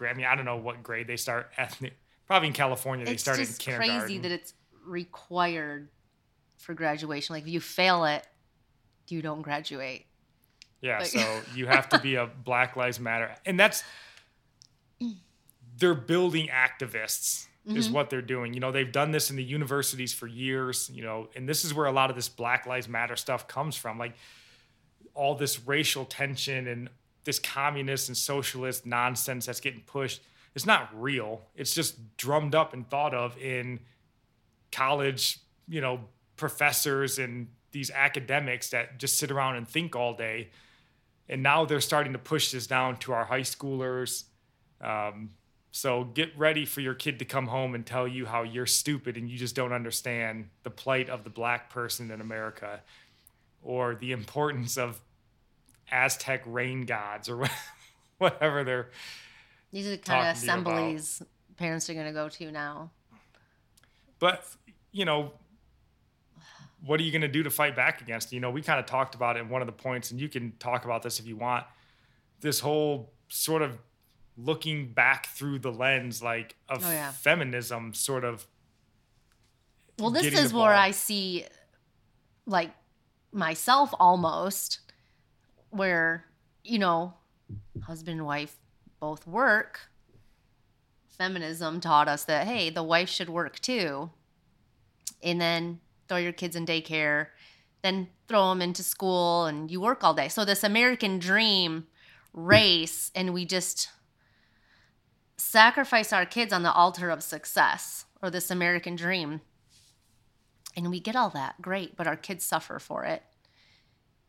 I 0.00 0.12
mean, 0.12 0.26
I 0.26 0.34
don't 0.34 0.44
know 0.44 0.56
what 0.56 0.82
grade 0.82 1.06
they 1.06 1.16
start 1.16 1.50
ethnic. 1.56 1.94
Probably 2.26 2.48
in 2.48 2.54
California, 2.54 3.06
they 3.06 3.12
it's 3.12 3.22
start 3.22 3.38
in 3.38 3.46
just 3.46 3.60
kindergarten. 3.60 4.00
crazy 4.00 4.18
that 4.18 4.32
it's 4.32 4.54
required 4.84 5.88
for 6.58 6.74
graduation. 6.74 7.34
Like 7.34 7.44
if 7.44 7.48
you 7.48 7.60
fail 7.60 8.04
it, 8.04 8.26
you 9.08 9.22
don't 9.22 9.42
graduate. 9.42 10.06
Yeah, 10.86 10.98
Like- 10.98 11.08
so 11.08 11.40
you 11.54 11.66
have 11.66 11.88
to 11.90 11.98
be 11.98 12.14
a 12.14 12.26
Black 12.26 12.76
Lives 12.76 13.00
Matter, 13.00 13.34
and 13.44 13.58
that's 13.58 13.82
they're 15.78 15.94
building 15.94 16.48
activists 16.48 17.46
is 17.66 17.86
mm-hmm. 17.86 17.94
what 17.94 18.10
they're 18.10 18.22
doing. 18.22 18.54
You 18.54 18.60
know, 18.60 18.70
they've 18.70 18.90
done 18.90 19.10
this 19.10 19.28
in 19.28 19.36
the 19.36 19.42
universities 19.42 20.12
for 20.14 20.26
years. 20.26 20.88
You 20.94 21.02
know, 21.02 21.28
and 21.34 21.48
this 21.48 21.64
is 21.64 21.74
where 21.74 21.86
a 21.86 21.92
lot 21.92 22.10
of 22.10 22.16
this 22.16 22.28
Black 22.28 22.66
Lives 22.66 22.88
Matter 22.88 23.16
stuff 23.16 23.48
comes 23.48 23.76
from, 23.76 23.98
like 23.98 24.14
all 25.14 25.34
this 25.34 25.66
racial 25.66 26.04
tension 26.04 26.68
and 26.68 26.88
this 27.24 27.38
communist 27.40 28.08
and 28.08 28.16
socialist 28.16 28.86
nonsense 28.86 29.46
that's 29.46 29.60
getting 29.60 29.80
pushed. 29.80 30.22
It's 30.54 30.66
not 30.66 30.88
real. 30.94 31.42
It's 31.56 31.74
just 31.74 32.16
drummed 32.16 32.54
up 32.54 32.72
and 32.72 32.88
thought 32.88 33.12
of 33.12 33.36
in 33.38 33.80
college, 34.70 35.40
you 35.68 35.80
know, 35.80 36.00
professors 36.36 37.18
and 37.18 37.48
these 37.72 37.90
academics 37.90 38.70
that 38.70 38.98
just 38.98 39.18
sit 39.18 39.30
around 39.30 39.56
and 39.56 39.66
think 39.68 39.96
all 39.96 40.14
day. 40.14 40.50
And 41.28 41.42
now 41.42 41.64
they're 41.64 41.80
starting 41.80 42.12
to 42.12 42.18
push 42.18 42.52
this 42.52 42.66
down 42.66 42.96
to 42.98 43.12
our 43.12 43.24
high 43.24 43.40
schoolers. 43.40 44.24
Um, 44.80 45.30
so 45.72 46.04
get 46.04 46.36
ready 46.38 46.64
for 46.64 46.80
your 46.80 46.94
kid 46.94 47.18
to 47.18 47.24
come 47.24 47.48
home 47.48 47.74
and 47.74 47.84
tell 47.84 48.06
you 48.08 48.26
how 48.26 48.42
you're 48.42 48.66
stupid 48.66 49.16
and 49.16 49.28
you 49.28 49.36
just 49.36 49.54
don't 49.54 49.72
understand 49.72 50.48
the 50.62 50.70
plight 50.70 51.10
of 51.10 51.24
the 51.24 51.30
black 51.30 51.68
person 51.70 52.10
in 52.10 52.20
America 52.20 52.80
or 53.62 53.94
the 53.96 54.12
importance 54.12 54.78
of 54.78 55.00
Aztec 55.90 56.42
rain 56.46 56.86
gods 56.86 57.28
or 57.28 57.44
whatever 58.18 58.64
they're. 58.64 58.90
These 59.72 59.86
are 59.88 59.90
the 59.90 59.98
kind 59.98 60.28
of 60.28 60.36
Talking 60.36 60.40
to 60.40 60.46
you 60.46 60.60
about- 60.60 60.72
assemblies 60.72 61.22
parents 61.56 61.88
are 61.90 61.94
going 61.94 62.06
to 62.06 62.12
go 62.12 62.28
to 62.28 62.50
now. 62.52 62.90
But 64.18 64.44
you 64.92 65.04
know, 65.04 65.32
what 66.86 67.00
are 67.00 67.02
you 67.02 67.10
going 67.10 67.22
to 67.22 67.28
do 67.28 67.42
to 67.42 67.50
fight 67.50 67.74
back 67.76 68.00
against? 68.00 68.32
You 68.32 68.40
know, 68.40 68.50
we 68.50 68.62
kind 68.62 68.78
of 68.78 68.86
talked 68.86 69.14
about 69.14 69.36
it 69.36 69.40
in 69.40 69.48
one 69.48 69.60
of 69.60 69.66
the 69.66 69.72
points, 69.72 70.10
and 70.10 70.20
you 70.20 70.28
can 70.28 70.52
talk 70.58 70.84
about 70.84 71.02
this 71.02 71.18
if 71.18 71.26
you 71.26 71.36
want. 71.36 71.64
This 72.40 72.60
whole 72.60 73.12
sort 73.28 73.62
of 73.62 73.78
looking 74.36 74.92
back 74.92 75.26
through 75.26 75.58
the 75.58 75.72
lens, 75.72 76.22
like 76.22 76.54
of 76.68 76.84
Oh, 76.86 76.90
yeah. 76.90 77.10
feminism, 77.10 77.92
sort 77.94 78.24
of. 78.24 78.46
Well, 79.98 80.10
this 80.10 80.26
is 80.26 80.52
where. 80.52 80.74
I 80.74 80.90
see, 80.90 81.44
like, 82.44 82.70
myself 83.32 83.92
almost, 83.98 84.80
where, 85.70 86.26
you 86.62 86.78
know, 86.78 87.14
husband 87.82 88.18
and 88.18 88.26
wife 88.26 88.58
both 89.00 89.26
work. 89.26 89.90
Feminism 91.08 91.80
taught 91.80 92.08
us 92.08 92.24
that, 92.24 92.46
hey, 92.46 92.68
the 92.68 92.82
wife 92.82 93.08
should 93.08 93.30
work 93.30 93.58
too. 93.58 94.10
And 95.22 95.40
then 95.40 95.80
throw 96.08 96.18
your 96.18 96.32
kids 96.32 96.56
in 96.56 96.66
daycare, 96.66 97.28
then 97.82 98.08
throw 98.28 98.50
them 98.50 98.62
into 98.62 98.82
school, 98.82 99.46
and 99.46 99.70
you 99.70 99.80
work 99.80 100.02
all 100.02 100.14
day. 100.14 100.28
So, 100.28 100.44
this 100.44 100.64
American 100.64 101.18
dream 101.18 101.86
race, 102.32 103.10
and 103.14 103.32
we 103.32 103.44
just 103.44 103.88
sacrifice 105.36 106.12
our 106.12 106.26
kids 106.26 106.52
on 106.52 106.62
the 106.62 106.72
altar 106.72 107.10
of 107.10 107.22
success 107.22 108.04
or 108.22 108.30
this 108.30 108.50
American 108.50 108.96
dream. 108.96 109.40
And 110.76 110.90
we 110.90 111.00
get 111.00 111.16
all 111.16 111.30
that 111.30 111.62
great 111.62 111.96
but 111.96 112.06
our 112.06 112.16
kids 112.16 112.44
suffer 112.44 112.78
for 112.78 113.04
it. 113.04 113.22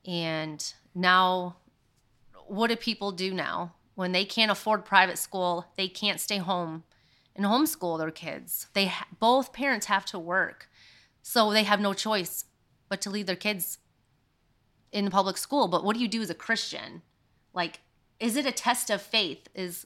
And 0.06 0.74
now 0.96 1.58
what 2.48 2.68
do 2.68 2.76
people 2.76 3.12
do 3.12 3.34
now? 3.34 3.74
When 3.96 4.12
they 4.12 4.26
can't 4.26 4.52
afford 4.52 4.86
private 4.86 5.18
school 5.18 5.66
they 5.76 5.88
can't 5.88 6.20
stay 6.20 6.38
home 6.38 6.84
and 7.36 7.46
homeschool 7.46 7.98
their 7.98 8.12
kids. 8.12 8.68
They 8.74 8.92
both 9.20 9.54
parents 9.54 9.88
have 9.88 10.06
to 10.06 10.20
work 10.20 10.70
so 11.28 11.52
they 11.52 11.64
have 11.64 11.82
no 11.82 11.94
choice 11.94 12.46
but 12.88 13.02
to 13.02 13.10
leave 13.10 13.26
their 13.26 13.36
kids 13.36 13.80
in 14.94 15.04
the 15.04 15.12
public 15.12 15.36
school. 15.36 15.68
But 15.68 15.84
what 15.84 15.94
do 15.94 16.02
you 16.02 16.08
do 16.08 16.22
as 16.22 16.30
a 16.30 16.34
christian? 16.34 17.02
Like 17.54 17.82
is 18.22 18.38
it 18.38 18.46
a 18.46 18.52
test 18.54 18.90
of 18.90 19.02
faith? 19.02 19.50
Is 19.54 19.86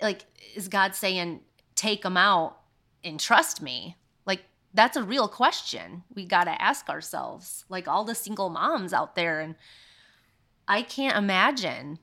like 0.00 0.24
is 0.56 0.66
god 0.66 0.96
saying 0.96 1.42
take 1.76 2.02
them 2.02 2.16
out 2.16 2.58
and 3.04 3.20
trust 3.20 3.62
me? 3.62 3.96
Like 4.26 4.42
that's 4.74 4.96
a 4.96 5.04
real 5.04 5.28
question 5.28 6.02
we 6.12 6.26
got 6.26 6.44
to 6.44 6.60
ask 6.60 6.88
ourselves. 6.88 7.64
Like 7.68 7.86
all 7.86 8.02
the 8.02 8.16
single 8.16 8.50
moms 8.50 8.92
out 8.92 9.14
there 9.14 9.38
and 9.38 9.54
i 10.66 10.82
can't 10.82 11.16
imagine. 11.16 12.00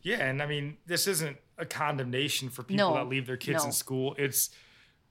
Yeah, 0.00 0.24
and 0.24 0.42
I 0.42 0.46
mean, 0.46 0.78
this 0.86 1.06
isn't 1.06 1.36
a 1.58 1.66
condemnation 1.66 2.48
for 2.48 2.62
people 2.62 2.88
No, 2.90 2.94
that 2.94 3.08
leave 3.08 3.26
their 3.26 3.36
kids 3.36 3.64
no. 3.64 3.66
in 3.66 3.72
school. 3.72 4.14
It's 4.18 4.48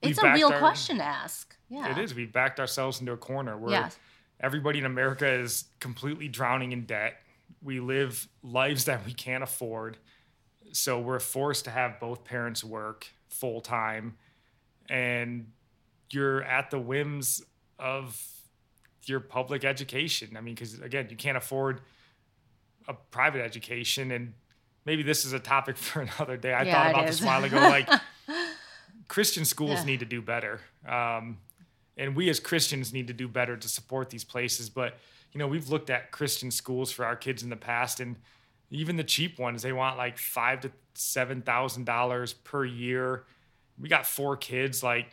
it's 0.01 0.22
a 0.22 0.32
real 0.34 0.50
our- 0.50 0.60
question 0.60 0.98
to 0.98 1.04
ask 1.04 1.56
yeah 1.70 1.92
It 1.92 1.98
is. 1.98 2.13
We 2.16 2.25
backed 2.25 2.60
ourselves 2.60 3.00
into 3.01 3.12
a 3.12 3.18
corner 3.18 3.58
where 3.58 3.72
Yes. 3.72 3.98
everybody 4.39 4.80
in 4.80 4.86
America 4.86 5.27
is 5.30 5.66
completely 5.80 6.27
drowning 6.30 6.72
in 6.72 6.86
debt. 6.86 7.22
We 7.62 7.80
live 7.80 8.27
lives 8.44 8.86
that 8.86 9.06
we 9.06 9.13
can't 9.13 9.44
afford. 9.44 9.98
So 10.72 11.00
we're 11.00 11.20
forced 11.20 11.66
to 11.66 11.72
have 11.72 12.00
both 12.00 12.24
parents 12.24 12.63
work 12.63 13.08
full 13.30 13.60
time. 13.62 14.16
And 14.89 15.51
you're 16.12 16.42
at 16.44 16.72
the 16.72 16.80
whims 16.80 17.44
of 17.80 18.22
your 19.06 19.20
public 19.20 19.66
education. 19.66 20.38
I 20.38 20.42
mean, 20.42 20.56
because 20.56 20.80
again, 20.80 21.08
you 21.10 21.18
can't 21.18 21.38
afford 21.38 21.82
a 22.88 22.94
private 22.94 23.42
education. 23.44 24.12
And 24.12 24.34
maybe 24.86 25.04
this 25.04 25.25
is 25.25 25.34
a 25.34 25.39
topic 25.39 25.75
for 25.88 26.01
another 26.01 26.38
day. 26.38 26.54
I 26.54 26.63
Yeah, 26.63 26.74
thought 26.74 26.89
about 26.92 27.08
this 27.08 27.16
is. 27.18 27.24
a 27.24 27.25
while 27.25 27.44
ago. 27.44 27.58
Like, 27.70 27.89
Christian 29.08 29.46
schools 29.46 29.72
Yeah. 29.80 29.84
need 29.86 30.00
to 30.02 30.06
do 30.06 30.22
better. 30.22 30.62
Um, 30.88 31.38
and 31.98 32.16
we 32.16 32.30
as 32.30 32.40
Christians 32.40 32.94
need 32.94 33.08
to 33.08 33.14
do 33.14 33.28
better 33.28 33.58
to 33.58 33.68
support 33.70 34.10
these 34.10 34.24
places. 34.24 34.70
But, 34.70 34.98
you 35.32 35.40
know, 35.40 35.48
we've 35.48 35.70
looked 35.70 35.90
at 35.90 36.12
Christian 36.12 36.52
schools 36.52 36.92
for 36.92 37.06
our 37.06 37.16
kids 37.16 37.42
in 37.44 37.50
the 37.50 37.56
past, 37.56 38.00
and 38.00 38.18
even 38.70 38.98
the 38.98 39.04
cheap 39.04 39.40
ones, 39.40 39.62
they 39.64 39.72
want 39.74 39.98
like 39.98 40.18
five 40.18 40.60
to 40.62 40.72
seven 40.94 41.42
thousand 41.42 41.86
dollars 41.86 42.34
per 42.34 42.66
year. 42.66 43.24
We 43.80 43.88
got 43.90 44.06
four 44.06 44.36
kids, 44.38 44.84
like 44.84 45.12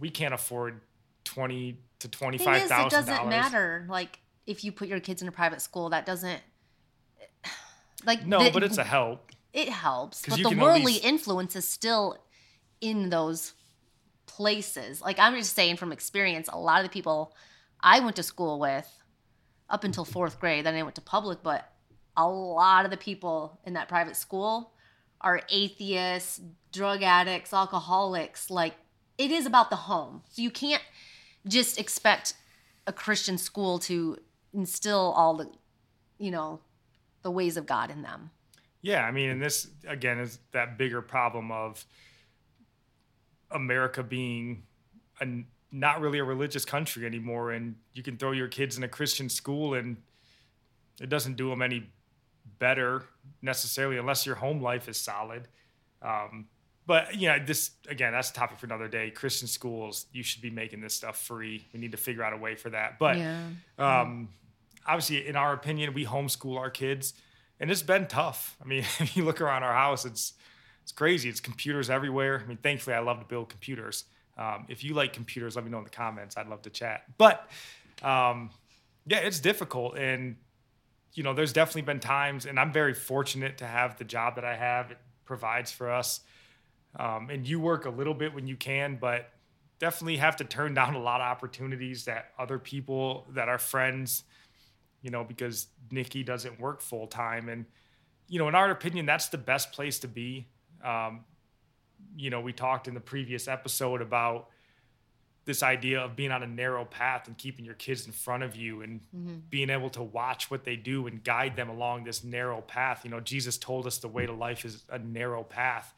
we 0.00 0.10
can't 0.10 0.32
afford 0.34 0.80
twenty 1.24 1.78
to 2.00 2.08
twenty 2.08 2.38
five 2.38 2.62
thousand. 2.62 2.68
thing 2.68 2.78
five 2.78 2.86
is 3.02 3.08
it 3.08 3.10
doesn't 3.12 3.28
matter 3.28 3.86
like 3.88 4.20
if 4.46 4.62
you 4.64 4.72
put 4.72 4.88
your 4.88 5.00
kids 5.00 5.22
in 5.22 5.28
a 5.28 5.32
private 5.32 5.60
school 5.62 5.88
that 5.90 6.04
doesn't 6.04 6.40
like 8.04 8.26
No, 8.26 8.44
the- 8.44 8.50
but 8.50 8.62
it's 8.62 8.78
a 8.78 8.84
help. 8.84 9.30
it 9.52 9.68
helps. 9.68 10.22
but 10.28 10.38
the 10.42 10.50
worldly 10.56 10.84
least- 10.94 11.04
influence 11.04 11.56
is 11.56 11.66
still 11.66 12.18
in 12.84 13.10
those 13.10 13.54
places. 14.26 15.00
Like 15.00 15.18
i'm 15.18 15.34
just 15.34 15.54
saying 15.54 15.76
from 15.76 15.92
experience 15.92 16.48
a 16.52 16.58
lot 16.58 16.80
of 16.80 16.84
the 16.84 16.92
people 16.92 17.34
i 17.80 18.00
went 18.00 18.16
to 18.16 18.22
school 18.22 18.58
with 18.58 18.90
up 19.68 19.84
until 19.84 20.04
fourth 20.04 20.40
grade 20.40 20.66
then 20.66 20.74
i 20.74 20.82
went 20.82 20.94
to 20.94 21.00
public 21.00 21.42
but 21.42 21.70
a 22.16 22.26
lot 22.26 22.84
of 22.84 22.90
the 22.90 22.96
people 22.96 23.60
in 23.64 23.74
that 23.74 23.88
private 23.88 24.16
school 24.16 24.72
are 25.20 25.42
atheists 25.50 26.40
drug 26.72 27.02
addicts 27.02 27.52
alcoholics 27.52 28.50
like 28.50 28.74
it 29.18 29.30
is 29.30 29.46
about 29.46 29.70
the 29.70 29.76
home. 29.76 30.22
So 30.28 30.42
you 30.42 30.50
can't 30.50 30.82
just 31.46 31.78
expect 31.78 32.34
a 32.86 32.92
christian 32.92 33.38
school 33.38 33.78
to 33.78 34.18
instill 34.52 35.12
all 35.16 35.34
the 35.34 35.50
you 36.18 36.30
know 36.30 36.60
the 37.22 37.30
ways 37.30 37.56
of 37.56 37.66
god 37.66 37.90
in 37.90 38.02
them. 38.02 38.30
Yeah, 38.82 39.04
I 39.04 39.10
mean, 39.10 39.30
and 39.30 39.42
this 39.42 39.68
again 39.86 40.18
is 40.18 40.38
that 40.52 40.76
bigger 40.76 41.00
problem 41.00 41.50
of 41.50 41.84
America 43.50 44.02
being 44.02 44.62
a, 45.20 45.26
not 45.70 46.00
really 46.00 46.18
a 46.18 46.24
religious 46.24 46.64
country 46.64 47.06
anymore, 47.06 47.52
and 47.52 47.74
you 47.92 48.02
can 48.02 48.16
throw 48.16 48.32
your 48.32 48.48
kids 48.48 48.76
in 48.76 48.82
a 48.84 48.88
Christian 48.88 49.28
school, 49.28 49.74
and 49.74 49.96
it 51.00 51.08
doesn't 51.08 51.36
do 51.36 51.50
them 51.50 51.62
any 51.62 51.90
better 52.58 53.04
necessarily 53.42 53.98
unless 53.98 54.26
your 54.26 54.36
home 54.36 54.60
life 54.62 54.88
is 54.88 54.96
solid. 54.96 55.48
Um, 56.02 56.46
but 56.86 57.14
you 57.16 57.28
know, 57.28 57.38
this 57.44 57.72
again, 57.88 58.12
that's 58.12 58.30
a 58.30 58.34
topic 58.34 58.58
for 58.58 58.66
another 58.66 58.88
day. 58.88 59.10
Christian 59.10 59.48
schools, 59.48 60.06
you 60.12 60.22
should 60.22 60.42
be 60.42 60.50
making 60.50 60.80
this 60.80 60.94
stuff 60.94 61.20
free. 61.20 61.66
We 61.72 61.80
need 61.80 61.92
to 61.92 61.98
figure 61.98 62.22
out 62.22 62.32
a 62.32 62.36
way 62.36 62.54
for 62.56 62.70
that. 62.70 62.98
But 62.98 63.16
Yeah. 63.16 63.48
um, 63.78 64.28
obviously, 64.86 65.26
in 65.26 65.34
our 65.36 65.54
opinion, 65.54 65.94
we 65.94 66.04
homeschool 66.04 66.58
our 66.58 66.70
kids, 66.70 67.14
and 67.58 67.70
it's 67.70 67.82
been 67.82 68.06
tough. 68.06 68.56
I 68.62 68.66
mean, 68.66 68.80
if 69.00 69.16
you 69.16 69.24
look 69.24 69.40
around 69.40 69.62
our 69.62 69.72
house, 69.72 70.04
it's 70.04 70.34
it's 70.84 70.92
crazy. 70.92 71.30
It's 71.30 71.40
computers 71.40 71.88
everywhere. 71.88 72.42
I 72.44 72.46
mean, 72.46 72.58
thankfully, 72.58 72.94
I 72.94 72.98
love 72.98 73.18
to 73.18 73.24
build 73.24 73.48
computers. 73.48 74.04
Um, 74.36 74.66
if 74.68 74.84
you 74.84 74.92
like 74.92 75.14
computers, 75.14 75.56
let 75.56 75.64
me 75.64 75.70
know 75.70 75.78
in 75.78 75.84
the 75.84 75.90
comments. 75.90 76.36
I'd 76.36 76.46
love 76.46 76.60
to 76.62 76.70
chat. 76.70 77.04
But 77.16 77.48
um, 78.02 78.50
yeah, 79.06 79.18
it's 79.18 79.40
difficult, 79.40 79.96
and 79.96 80.36
you 81.14 81.22
know, 81.22 81.32
there's 81.32 81.54
definitely 81.54 81.82
been 81.82 82.00
times, 82.00 82.44
and 82.44 82.60
I'm 82.60 82.70
very 82.70 82.92
fortunate 82.92 83.58
to 83.58 83.66
have 83.66 83.96
the 83.96 84.04
job 84.04 84.34
that 84.34 84.44
I 84.44 84.56
have. 84.56 84.90
It 84.90 84.98
provides 85.24 85.72
for 85.72 85.90
us, 85.90 86.20
um, 86.96 87.30
and 87.30 87.48
you 87.48 87.60
work 87.60 87.86
a 87.86 87.90
little 87.90 88.14
bit 88.14 88.34
when 88.34 88.46
you 88.46 88.56
can, 88.56 88.98
but 89.00 89.30
definitely 89.78 90.18
have 90.18 90.36
to 90.36 90.44
turn 90.44 90.74
down 90.80 90.94
a 90.94 91.00
lot 91.00 91.22
of 91.22 91.28
opportunities 91.28 92.04
that 92.04 92.32
other 92.38 92.58
people 92.58 93.26
that 93.30 93.48
are 93.48 93.58
friends, 93.58 94.24
you 95.00 95.10
know, 95.10 95.24
because 95.24 95.68
Nikki 95.90 96.22
doesn't 96.22 96.60
work 96.60 96.82
full 96.82 97.06
time, 97.06 97.48
and 97.48 97.64
you 98.28 98.38
know, 98.38 98.48
in 98.48 98.54
our 98.54 98.70
opinion, 98.70 99.06
that's 99.06 99.28
the 99.28 99.38
best 99.38 99.72
place 99.72 99.98
to 100.00 100.08
be. 100.08 100.48
Um, 100.84 101.24
you 102.16 102.30
know, 102.30 102.40
we 102.40 102.52
talked 102.52 102.86
in 102.86 102.94
the 102.94 103.00
previous 103.00 103.48
episode 103.48 104.02
about 104.02 104.48
this 105.46 105.62
idea 105.62 106.00
of 106.00 106.16
being 106.16 106.30
on 106.30 106.42
a 106.42 106.46
narrow 106.46 106.84
path 106.84 107.26
and 107.26 107.36
keeping 107.36 107.64
your 107.64 107.74
kids 107.74 108.06
in 108.06 108.12
front 108.12 108.42
of 108.42 108.56
you 108.56 108.82
and 108.82 109.00
being 109.50 109.68
able 109.68 109.90
to 109.90 110.02
watch 110.02 110.50
what 110.50 110.64
they 110.64 110.76
do 110.76 111.06
and 111.06 111.22
guide 111.22 111.54
them 111.54 111.68
along 111.68 112.04
this 112.04 112.24
narrow 112.24 112.62
path. 112.62 113.04
You 113.04 113.10
know, 113.10 113.20
Jesus 113.20 113.58
told 113.58 113.86
us 113.86 113.98
the 113.98 114.08
way 114.08 114.24
to 114.24 114.32
life 114.32 114.64
is 114.64 114.84
a 114.88 114.98
narrow 114.98 115.42
path. 115.42 115.92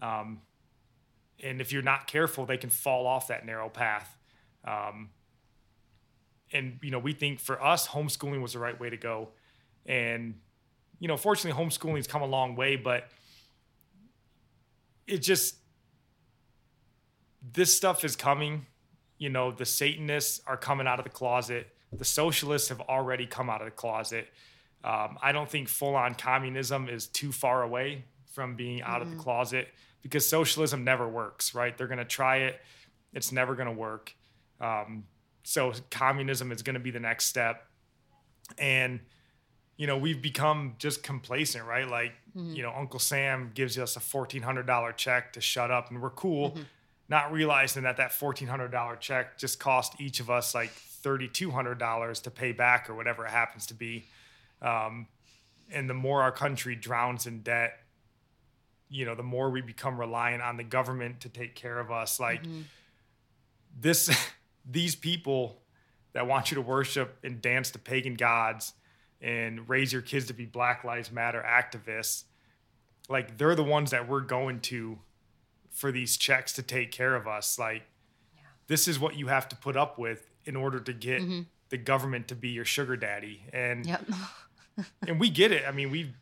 Um, 0.00 0.40
and 1.42 1.60
if 1.60 1.72
you're 1.72 1.82
not 1.82 2.06
careful, 2.06 2.46
they 2.46 2.56
can 2.56 2.70
fall 2.70 3.06
off 3.06 3.28
that 3.28 3.44
narrow 3.44 3.68
path. 3.68 4.16
Um, 4.64 5.10
and, 6.52 6.78
you 6.82 6.90
know, 6.90 6.98
we 6.98 7.12
think 7.12 7.38
for 7.38 7.62
us, 7.62 7.88
homeschooling 7.88 8.40
was 8.40 8.54
the 8.54 8.58
right 8.58 8.78
way 8.78 8.90
to 8.90 8.96
go. 8.96 9.28
And, 9.84 10.34
you 10.98 11.08
know, 11.08 11.16
fortunately, 11.16 11.62
homeschooling's 11.62 12.06
come 12.06 12.22
a 12.22 12.26
long 12.26 12.56
way, 12.56 12.76
but 12.76 13.08
it 15.10 15.18
just, 15.18 15.56
this 17.52 17.74
stuff 17.74 18.04
is 18.04 18.16
coming. 18.16 18.66
You 19.18 19.28
know, 19.28 19.50
the 19.50 19.66
Satanists 19.66 20.40
are 20.46 20.56
coming 20.56 20.86
out 20.86 20.98
of 20.98 21.04
the 21.04 21.10
closet. 21.10 21.68
The 21.92 22.04
socialists 22.04 22.68
have 22.68 22.80
already 22.82 23.26
come 23.26 23.50
out 23.50 23.60
of 23.60 23.66
the 23.66 23.72
closet. 23.72 24.28
Um, 24.84 25.18
I 25.20 25.32
don't 25.32 25.50
think 25.50 25.68
full 25.68 25.94
on 25.96 26.14
communism 26.14 26.88
is 26.88 27.06
too 27.08 27.32
far 27.32 27.62
away 27.62 28.04
from 28.32 28.54
being 28.54 28.80
out 28.82 29.02
of 29.02 29.10
the 29.10 29.16
closet 29.16 29.68
because 30.02 30.26
socialism 30.26 30.84
never 30.84 31.06
works, 31.08 31.54
right? 31.54 31.76
They're 31.76 31.88
going 31.88 31.98
to 31.98 32.04
try 32.04 32.38
it, 32.38 32.60
it's 33.12 33.32
never 33.32 33.54
going 33.54 33.66
to 33.66 33.74
work. 33.74 34.14
Um, 34.60 35.04
so, 35.42 35.72
communism 35.90 36.52
is 36.52 36.62
going 36.62 36.74
to 36.74 36.80
be 36.80 36.90
the 36.90 37.00
next 37.00 37.26
step. 37.26 37.66
And, 38.58 39.00
you 39.80 39.86
know, 39.86 39.96
we've 39.96 40.20
become 40.20 40.74
just 40.78 41.02
complacent, 41.02 41.64
right? 41.64 41.88
Like, 41.88 42.12
mm-hmm. 42.36 42.52
you 42.52 42.62
know, 42.62 42.70
Uncle 42.70 43.00
Sam 43.00 43.50
gives 43.54 43.78
us 43.78 43.96
a 43.96 44.00
$1,400 44.00 44.94
check 44.98 45.32
to 45.32 45.40
shut 45.40 45.70
up 45.70 45.90
and 45.90 46.02
we're 46.02 46.10
cool, 46.10 46.50
mm-hmm. 46.50 46.62
not 47.08 47.32
realizing 47.32 47.84
that 47.84 47.96
that 47.96 48.10
$1,400 48.10 49.00
check 49.00 49.38
just 49.38 49.58
cost 49.58 49.98
each 49.98 50.20
of 50.20 50.28
us 50.28 50.54
like 50.54 50.70
$3,200 51.02 52.22
to 52.22 52.30
pay 52.30 52.52
back 52.52 52.90
or 52.90 52.94
whatever 52.94 53.24
it 53.24 53.30
happens 53.30 53.64
to 53.68 53.74
be. 53.74 54.04
Um, 54.60 55.06
and 55.72 55.88
the 55.88 55.94
more 55.94 56.20
our 56.20 56.32
country 56.32 56.76
drowns 56.76 57.26
in 57.26 57.40
debt, 57.40 57.72
you 58.90 59.06
know, 59.06 59.14
the 59.14 59.22
more 59.22 59.48
we 59.48 59.62
become 59.62 59.98
reliant 59.98 60.42
on 60.42 60.58
the 60.58 60.64
government 60.64 61.20
to 61.20 61.30
take 61.30 61.54
care 61.54 61.78
of 61.78 61.90
us. 61.90 62.20
Like 62.20 62.42
mm-hmm. 62.42 62.60
this, 63.80 64.14
these 64.70 64.94
people 64.94 65.56
that 66.12 66.26
want 66.26 66.50
you 66.50 66.56
to 66.56 66.60
worship 66.60 67.16
and 67.24 67.40
dance 67.40 67.70
to 67.70 67.78
pagan 67.78 68.16
gods 68.16 68.74
and 69.20 69.68
raise 69.68 69.92
your 69.92 70.02
kids 70.02 70.26
to 70.26 70.32
be 70.32 70.46
Black 70.46 70.84
Lives 70.84 71.10
Matter 71.10 71.44
activists, 71.46 72.24
like 73.08 73.38
they're 73.38 73.54
the 73.54 73.64
ones 73.64 73.90
that 73.90 74.08
we're 74.08 74.20
going 74.20 74.60
to 74.60 74.98
for 75.70 75.92
these 75.92 76.16
checks 76.16 76.52
to 76.54 76.62
take 76.62 76.90
care 76.90 77.14
of 77.14 77.26
us. 77.26 77.58
Like 77.58 77.82
this 78.66 78.88
is 78.88 78.98
what 78.98 79.16
you 79.16 79.28
have 79.28 79.48
to 79.50 79.56
put 79.56 79.76
up 79.76 79.98
with 79.98 80.30
in 80.44 80.56
order 80.56 80.80
to 80.80 80.92
get 80.92 81.22
mm-hmm. 81.22 81.40
the 81.68 81.76
government 81.76 82.28
to 82.28 82.34
be 82.34 82.48
your 82.50 82.64
sugar 82.64 82.96
daddy. 82.96 83.42
And 83.52 83.86
Yep. 83.86 84.04
and 85.06 85.20
we 85.20 85.30
get 85.30 85.52
it. 85.52 85.64
I 85.66 85.72
mean, 85.72 85.90
we 85.90 86.14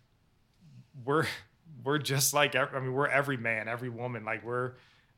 we're 1.05 1.27
we're 1.85 1.99
just 1.99 2.35
like 2.35 2.55
I 2.57 2.67
mean, 2.81 2.93
we're 2.93 3.09
every 3.09 3.37
man, 3.37 3.69
every 3.69 3.89
woman. 3.89 4.25
Like 4.25 4.45
we're 4.45 4.73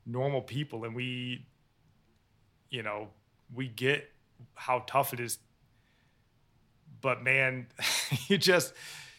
normal 0.06 0.42
people, 0.42 0.84
and 0.84 0.94
we, 0.94 1.46
you 2.68 2.82
know, 2.82 3.08
we 3.54 3.68
get 3.68 4.10
how 4.54 4.84
tough 4.86 5.12
it 5.12 5.20
is. 5.20 5.38
But 7.00 7.22
man, 7.22 7.66
you 8.28 8.38
just 8.38 8.74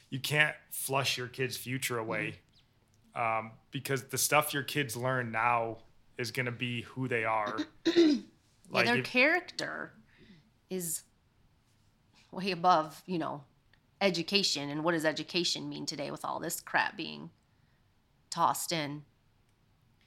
you 0.09 0.19
can't 0.19 0.55
flush 0.69 1.17
your 1.17 1.27
kids' 1.27 1.57
future 1.57 1.97
away 1.97 2.35
um, 3.15 3.51
because 3.71 4.03
the 4.05 4.17
stuff 4.17 4.53
your 4.53 4.63
kids 4.63 4.95
learn 4.95 5.31
now 5.31 5.77
is 6.17 6.31
going 6.31 6.45
to 6.45 6.51
be 6.51 6.81
who 6.81 7.07
they 7.07 7.23
are. 7.23 7.57
yeah, 7.95 8.15
their 8.71 8.97
if- 8.97 9.05
character 9.05 9.93
is 10.69 11.03
way 12.31 12.51
above, 12.51 13.01
you 13.05 13.17
know, 13.17 13.43
education. 13.99 14.69
And 14.69 14.83
what 14.83 14.93
does 14.93 15.05
education 15.05 15.67
mean 15.69 15.85
today 15.85 16.11
with 16.11 16.23
all 16.23 16.39
this 16.39 16.61
crap 16.61 16.95
being 16.95 17.29
tossed 18.29 18.71
in? 18.71 19.03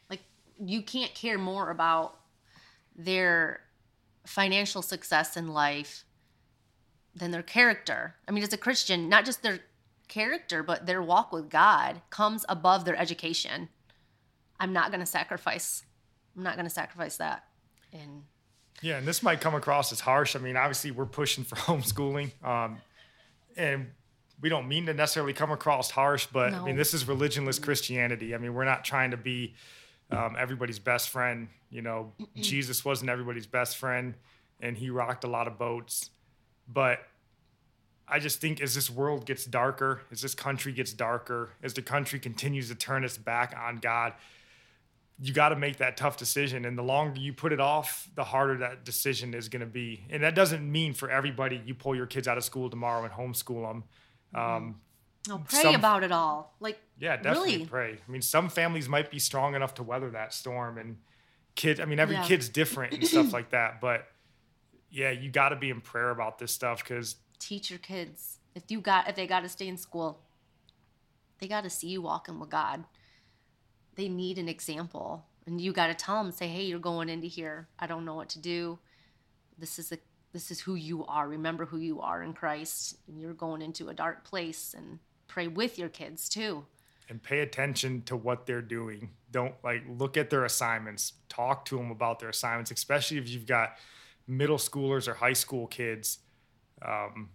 Like, 0.09 0.21
you 0.59 0.83
can't 0.83 1.15
care 1.15 1.39
more 1.39 1.71
about 1.71 2.19
their 2.97 3.61
financial 4.27 4.81
success 4.81 5.37
in 5.37 5.49
life 5.49 6.05
than 7.15 7.31
their 7.31 7.43
character. 7.43 8.17
I 8.27 8.33
mean, 8.33 8.43
as 8.43 8.53
a 8.53 8.59
Christian, 8.59 9.09
not 9.09 9.25
just 9.25 9.43
their 9.43 9.61
character, 10.09 10.63
but 10.63 10.87
their 10.87 11.03
walk 11.03 11.33
with 11.33 11.49
God 11.49 12.03
comes 12.11 12.45
above 12.49 12.85
their 12.85 12.97
education. 12.97 13.69
I'm 14.61 14.73
not 14.73 14.91
going 14.91 15.01
to 15.01 15.07
sacrifice. 15.07 15.85
I'm 16.37 16.43
not 16.43 16.55
going 16.57 16.67
to 16.67 16.71
sacrifice 16.71 17.17
that. 17.19 17.45
And 17.93 18.25
Yeah, 18.83 18.99
and 18.99 19.07
this 19.07 19.23
might 19.23 19.41
come 19.41 19.55
across 19.55 19.93
as 19.93 20.01
harsh. 20.01 20.37
I 20.37 20.39
mean, 20.39 20.57
obviously, 20.57 20.91
we're 20.91 21.07
pushing 21.07 21.45
for 21.45 21.57
homeschooling, 21.57 22.33
um, 22.45 22.79
and 23.57 23.91
we 24.41 24.49
don't 24.49 24.69
mean 24.69 24.87
to 24.87 24.95
necessarily 24.95 25.33
come 25.33 25.53
across 25.53 25.91
harsh, 25.91 26.27
but 26.33 26.53
I 26.53 26.65
mean, 26.65 26.77
this 26.77 26.93
is 26.93 27.05
religionless 27.05 27.63
Christianity. 27.63 28.35
I 28.35 28.39
mean, 28.39 28.53
we're 28.53 28.65
not 28.65 28.85
trying 28.85 29.13
to 29.13 29.17
be 29.17 29.55
um, 30.11 30.37
everybody's 30.39 30.79
best 30.79 31.09
friend. 31.09 31.49
You 31.71 31.83
know, 31.83 32.13
Jesus 32.37 32.85
wasn't 32.85 33.11
everybody's 33.11 33.47
best 33.47 33.77
friend, 33.77 34.15
and 34.61 34.77
he 34.77 34.91
rocked 34.91 35.25
a 35.25 35.29
lot 35.29 35.47
of 35.47 35.57
boats. 35.57 36.11
But 36.69 37.01
I 38.09 38.19
just 38.19 38.41
think 38.41 38.61
as 38.61 38.75
this 38.75 38.91
world 38.91 39.27
gets 39.27 39.45
darker, 39.45 40.03
as 40.11 40.21
this 40.23 40.35
country 40.35 40.73
gets 40.73 40.93
darker, 40.93 41.51
as 41.63 41.75
the 41.75 41.83
country 41.83 42.19
continues 42.19 42.69
to 42.69 42.75
turn 42.75 43.05
its 43.05 43.17
back 43.19 43.55
on 43.59 43.79
God, 43.79 44.13
you 45.21 45.33
got 45.33 45.51
to 45.51 45.57
make 45.57 45.77
that 45.79 45.97
tough 45.97 46.17
decision. 46.17 46.65
And 46.65 46.77
the 46.77 46.83
longer 46.83 47.21
you 47.21 47.33
put 47.33 47.53
it 47.53 47.61
off, 47.61 48.09
the 48.15 48.25
harder 48.25 48.59
that 48.59 48.85
decision 48.85 49.33
is 49.33 49.49
going 49.49 49.61
to 49.61 49.67
be. 49.67 50.05
And 50.11 50.23
that 50.23 50.35
doesn't 50.35 50.71
mean 50.71 50.93
for 50.93 51.09
everybody 51.11 51.63
you 51.65 51.75
pull 51.75 51.95
your 51.95 52.07
kids 52.07 52.27
out 52.27 52.37
of 52.37 52.45
school 52.45 52.69
tomorrow 52.69 53.05
and 53.05 53.13
homeschool 53.13 53.67
them. 53.69 53.85
Um, 54.35 54.81
no, 55.29 55.39
pray 55.39 55.63
Some- 55.63 55.75
about 55.77 56.03
it 56.03 56.13
all. 56.13 56.55
Like, 56.61 56.79
yeah, 56.99 57.17
definitely 57.17 57.53
Really? 57.55 57.67
pray. 57.67 57.99
I 58.07 58.11
mean, 58.11 58.23
some 58.23 58.49
families 58.49 58.89
might 58.89 59.11
be 59.11 59.19
strong 59.19 59.55
enough 59.55 59.75
to 59.75 59.83
weather 59.83 60.11
that 60.11 60.35
storm, 60.35 60.77
and 60.79 60.99
kids. 61.55 61.79
I 61.81 61.85
mean, 61.85 62.01
every 62.01 62.17
Yeah. 62.17 62.25
kid's 62.25 62.49
different 62.49 62.93
and 62.95 63.07
stuff 63.07 63.33
like 63.33 63.51
that. 63.51 63.81
But 63.81 64.09
yeah, 64.95 65.11
you 65.11 65.29
got 65.29 65.49
to 65.49 65.57
be 65.57 65.71
in 65.71 65.81
prayer 65.81 66.11
about 66.11 66.39
this 66.39 66.53
stuff 66.53 66.83
because 66.83 67.17
teach 67.41 67.69
your 67.69 67.81
kids. 67.81 68.39
If 68.55 68.63
you 68.69 68.81
got 68.81 69.09
if 69.09 69.17
they 69.17 69.27
got 69.27 69.41
to 69.41 69.49
stay 69.49 69.67
in 69.67 69.77
school 69.77 70.21
they 71.41 71.49
got 71.49 71.65
to 71.65 71.71
see 71.71 71.89
you 71.89 72.01
walking 72.01 72.39
with 72.39 72.51
god. 72.51 72.85
They 73.97 74.09
need 74.09 74.39
an 74.39 74.49
example 74.49 75.27
and 75.47 75.61
you 75.61 75.73
got 75.73 75.89
to 75.89 75.95
tell 75.95 76.23
them 76.23 76.33
say 76.33 76.47
hey 76.47 76.63
you're 76.63 76.79
going 76.79 77.09
into 77.09 77.27
here. 77.27 77.69
I 77.79 77.87
don't 77.89 78.05
know 78.05 78.15
what 78.15 78.29
to 78.31 78.39
do. 78.39 78.79
This 79.59 79.79
is 79.79 79.91
a 79.91 79.99
this 80.33 80.51
is 80.53 80.61
who 80.61 80.77
you 80.77 81.05
are. 81.07 81.29
Remember 81.29 81.67
who 81.67 81.79
you 81.79 82.01
are 82.01 82.23
in 82.23 82.33
christ 82.33 82.97
and 83.09 83.21
you're 83.21 83.35
going 83.35 83.63
into 83.63 83.89
a 83.89 83.95
dark 83.95 84.25
place 84.25 84.75
and 84.77 85.01
pray 85.27 85.49
with 85.49 85.77
your 85.77 85.89
kids 85.89 86.29
too. 86.29 86.65
And 87.09 87.23
pay 87.23 87.41
attention 87.41 88.03
to 88.03 88.17
what 88.17 88.47
they're 88.47 88.63
doing. 88.63 89.11
Don't 89.33 89.55
like 89.65 89.83
look 89.89 90.17
at 90.17 90.31
their 90.31 90.45
assignments. 90.45 91.15
Talk 91.29 91.65
to 91.67 91.77
them 91.77 91.91
about 91.91 92.21
their 92.21 92.29
assignments, 92.29 92.71
especially 92.71 93.19
if 93.19 93.29
you've 93.29 93.47
got 93.47 93.77
middle 94.27 94.57
schoolers 94.59 95.09
or 95.09 95.15
high 95.15 95.33
school 95.33 95.67
kids. 95.67 96.19
Um, 96.83 97.31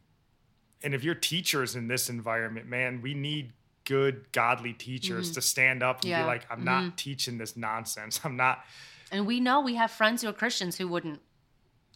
and 0.84 0.93
if 0.93 1.04
you're 1.04 1.15
teachers 1.15 1.75
in 1.75 1.88
this 1.88 2.10
environment, 2.10 2.67
man, 2.67 3.02
we 3.02 3.13
need 3.13 3.54
good, 3.86 4.32
godly 4.32 4.73
teachers 4.73 5.32
to 5.32 5.41
stand 5.41 5.82
up 5.84 6.02
and 6.02 6.10
Yeah. 6.10 6.21
be 6.21 6.28
like, 6.28 6.45
I'm 6.52 6.63
not 6.63 6.97
teaching 6.97 7.38
this 7.38 7.58
nonsense. 7.58 8.19
I'm 8.23 8.36
not. 8.38 8.63
and 9.12 9.25
we 9.25 9.39
know 9.39 9.62
we 9.62 9.73
have 9.75 9.89
friends 9.89 10.21
who 10.21 10.28
are 10.30 10.34
christians 10.34 10.78
who 10.78 10.88
wouldn't 10.88 11.19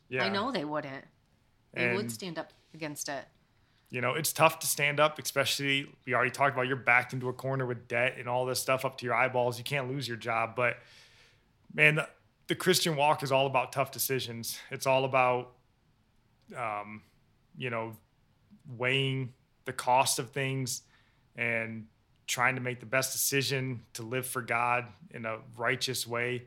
Yeah. 0.09 0.23
i 0.25 0.29
know 0.29 0.51
they 0.51 0.65
wouldn't 0.65 1.05
they 1.71 1.93
would 1.95 2.11
stand 2.11 2.39
up 2.39 2.51
against 2.73 3.07
it 3.07 3.25
you 3.91 4.01
know, 4.01 4.15
it's 4.15 4.33
tough 4.33 4.57
to 4.57 4.65
stand 4.65 4.99
up, 4.99 5.19
especially 5.19 5.87
we 6.07 6.15
already 6.15 6.31
talked 6.31 6.55
about 6.55 6.65
you're 6.65 6.75
backed 6.75 7.13
into 7.13 7.29
a 7.29 7.33
corner 7.33 7.63
with 7.67 7.87
debt 7.87 8.15
and 8.17 8.27
all 8.27 8.43
this 8.43 8.59
stuff 8.59 8.85
up 8.85 8.97
to 8.97 9.05
your 9.05 9.13
eyeballs. 9.13 9.59
You 9.59 9.63
can't 9.63 9.87
lose 9.87 10.07
your 10.07 10.17
job. 10.17 10.55
But 10.55 10.77
man, 11.75 11.99
the, 12.47 12.55
Christian 12.55 12.95
walk 12.95 13.23
is 13.23 13.31
all 13.31 13.47
about 13.47 13.71
tough 13.71 13.91
decisions. 13.91 14.57
It's 14.71 14.85
all 14.85 15.05
about, 15.05 15.51
um, 16.57 17.01
you 17.57 17.69
know, 17.69 17.95
weighing 18.77 19.33
the 19.65 19.73
cost 19.73 20.19
of 20.19 20.31
things 20.31 20.81
and 21.35 21.87
trying 22.27 22.55
to 22.55 22.61
make 22.61 22.79
the 22.79 22.85
best 22.85 23.13
decision 23.13 23.81
to 23.93 24.03
live 24.03 24.25
for 24.25 24.41
God 24.41 24.85
in 25.11 25.25
a 25.25 25.39
righteous 25.57 26.07
way. 26.07 26.43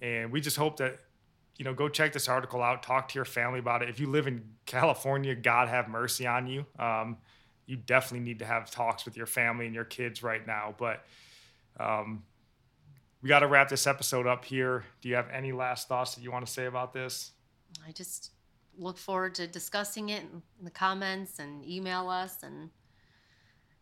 And 0.00 0.32
we 0.32 0.40
just 0.40 0.56
hope 0.56 0.78
that 0.78 0.98
you 1.62 1.64
know, 1.64 1.74
go 1.74 1.88
check 1.88 2.12
this 2.12 2.28
article 2.28 2.62
out. 2.62 2.82
Talk 2.82 3.08
to 3.08 3.14
your 3.14 3.24
family 3.24 3.58
about 3.58 3.82
it. 3.82 3.88
If 3.88 4.00
you 4.00 4.08
live 4.08 4.26
in 4.26 4.42
California, 4.66 5.34
God 5.34 5.68
have 5.68 5.88
mercy 5.88 6.26
on 6.26 6.46
you. 6.46 6.66
Um, 6.78 7.18
you 7.66 7.76
definitely 7.76 8.24
need 8.24 8.40
to 8.40 8.44
have 8.44 8.70
talks 8.70 9.04
with 9.04 9.16
your 9.16 9.26
family 9.26 9.66
and 9.66 9.74
your 9.74 9.84
kids 9.84 10.22
right 10.22 10.44
now. 10.46 10.74
But 10.76 11.04
um, 11.78 12.24
we 13.22 13.28
got 13.28 13.40
to 13.40 13.46
wrap 13.46 13.68
this 13.68 13.86
episode 13.86 14.26
up 14.26 14.44
here. 14.44 14.84
Do 15.00 15.08
you 15.08 15.14
have 15.14 15.28
any 15.30 15.52
last 15.52 15.88
thoughts 15.88 16.14
that 16.14 16.22
you 16.22 16.32
want 16.32 16.46
to 16.46 16.52
say 16.52 16.66
about 16.66 16.92
this? 16.92 17.32
I 17.86 17.92
just 17.92 18.32
look 18.76 18.98
forward 18.98 19.34
to 19.36 19.46
discussing 19.46 20.08
it 20.08 20.22
in 20.22 20.42
the 20.64 20.70
comments 20.70 21.38
and 21.38 21.64
email 21.64 22.08
us 22.08 22.42
and 22.42 22.70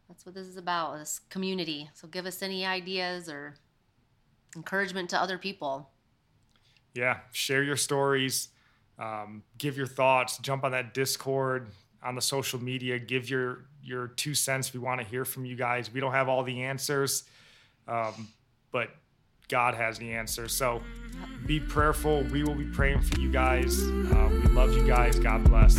that's 0.09 0.27
what 0.27 0.35
this 0.35 0.49
is 0.49 0.57
about 0.57 0.99
this 0.99 1.21
community 1.31 1.89
so 1.95 2.09
give 2.09 2.27
us 2.27 2.43
any 2.43 2.67
ideas 2.67 3.29
or 3.29 3.55
encouragement 4.57 5.09
to 5.09 5.21
other 5.21 5.39
people 5.39 5.89
yeah, 6.95 7.19
share 7.33 7.63
your 7.63 7.77
stories, 7.77 8.49
um, 8.99 9.43
give 9.59 9.77
your 9.77 9.87
thoughts, 9.87 10.39
jump 10.39 10.65
on 10.65 10.73
that 10.73 10.95
Discord, 10.95 11.69
on 12.03 12.15
the 12.15 12.21
social 12.21 12.63
media, 12.63 12.99
give 12.99 13.29
your 13.31 13.65
your 13.83 14.09
two 14.09 14.35
cents. 14.35 14.75
We 14.75 14.81
want 14.81 15.01
to 15.01 15.07
hear 15.07 15.25
from 15.25 15.45
you 15.45 15.57
guys. 15.57 15.93
We 15.93 16.01
don't 16.01 16.13
have 16.13 16.29
all 16.29 16.43
the 16.43 16.63
answers, 16.63 17.25
um, 17.87 18.29
but 18.73 18.91
God 19.51 19.75
has 19.75 19.99
the 19.99 20.13
answer. 20.13 20.49
So 20.49 20.83
be 21.47 21.61
prayerful. 21.61 22.23
We 22.25 22.45
will 22.45 22.55
be 22.55 22.65
praying 22.65 23.03
for 23.03 23.21
you 23.21 23.31
guys. 23.31 23.83
Uh, 23.83 24.29
we 24.31 24.49
love 24.53 24.73
you 24.73 24.87
guys. 24.87 25.19
God 25.19 25.45
bless. 25.45 25.77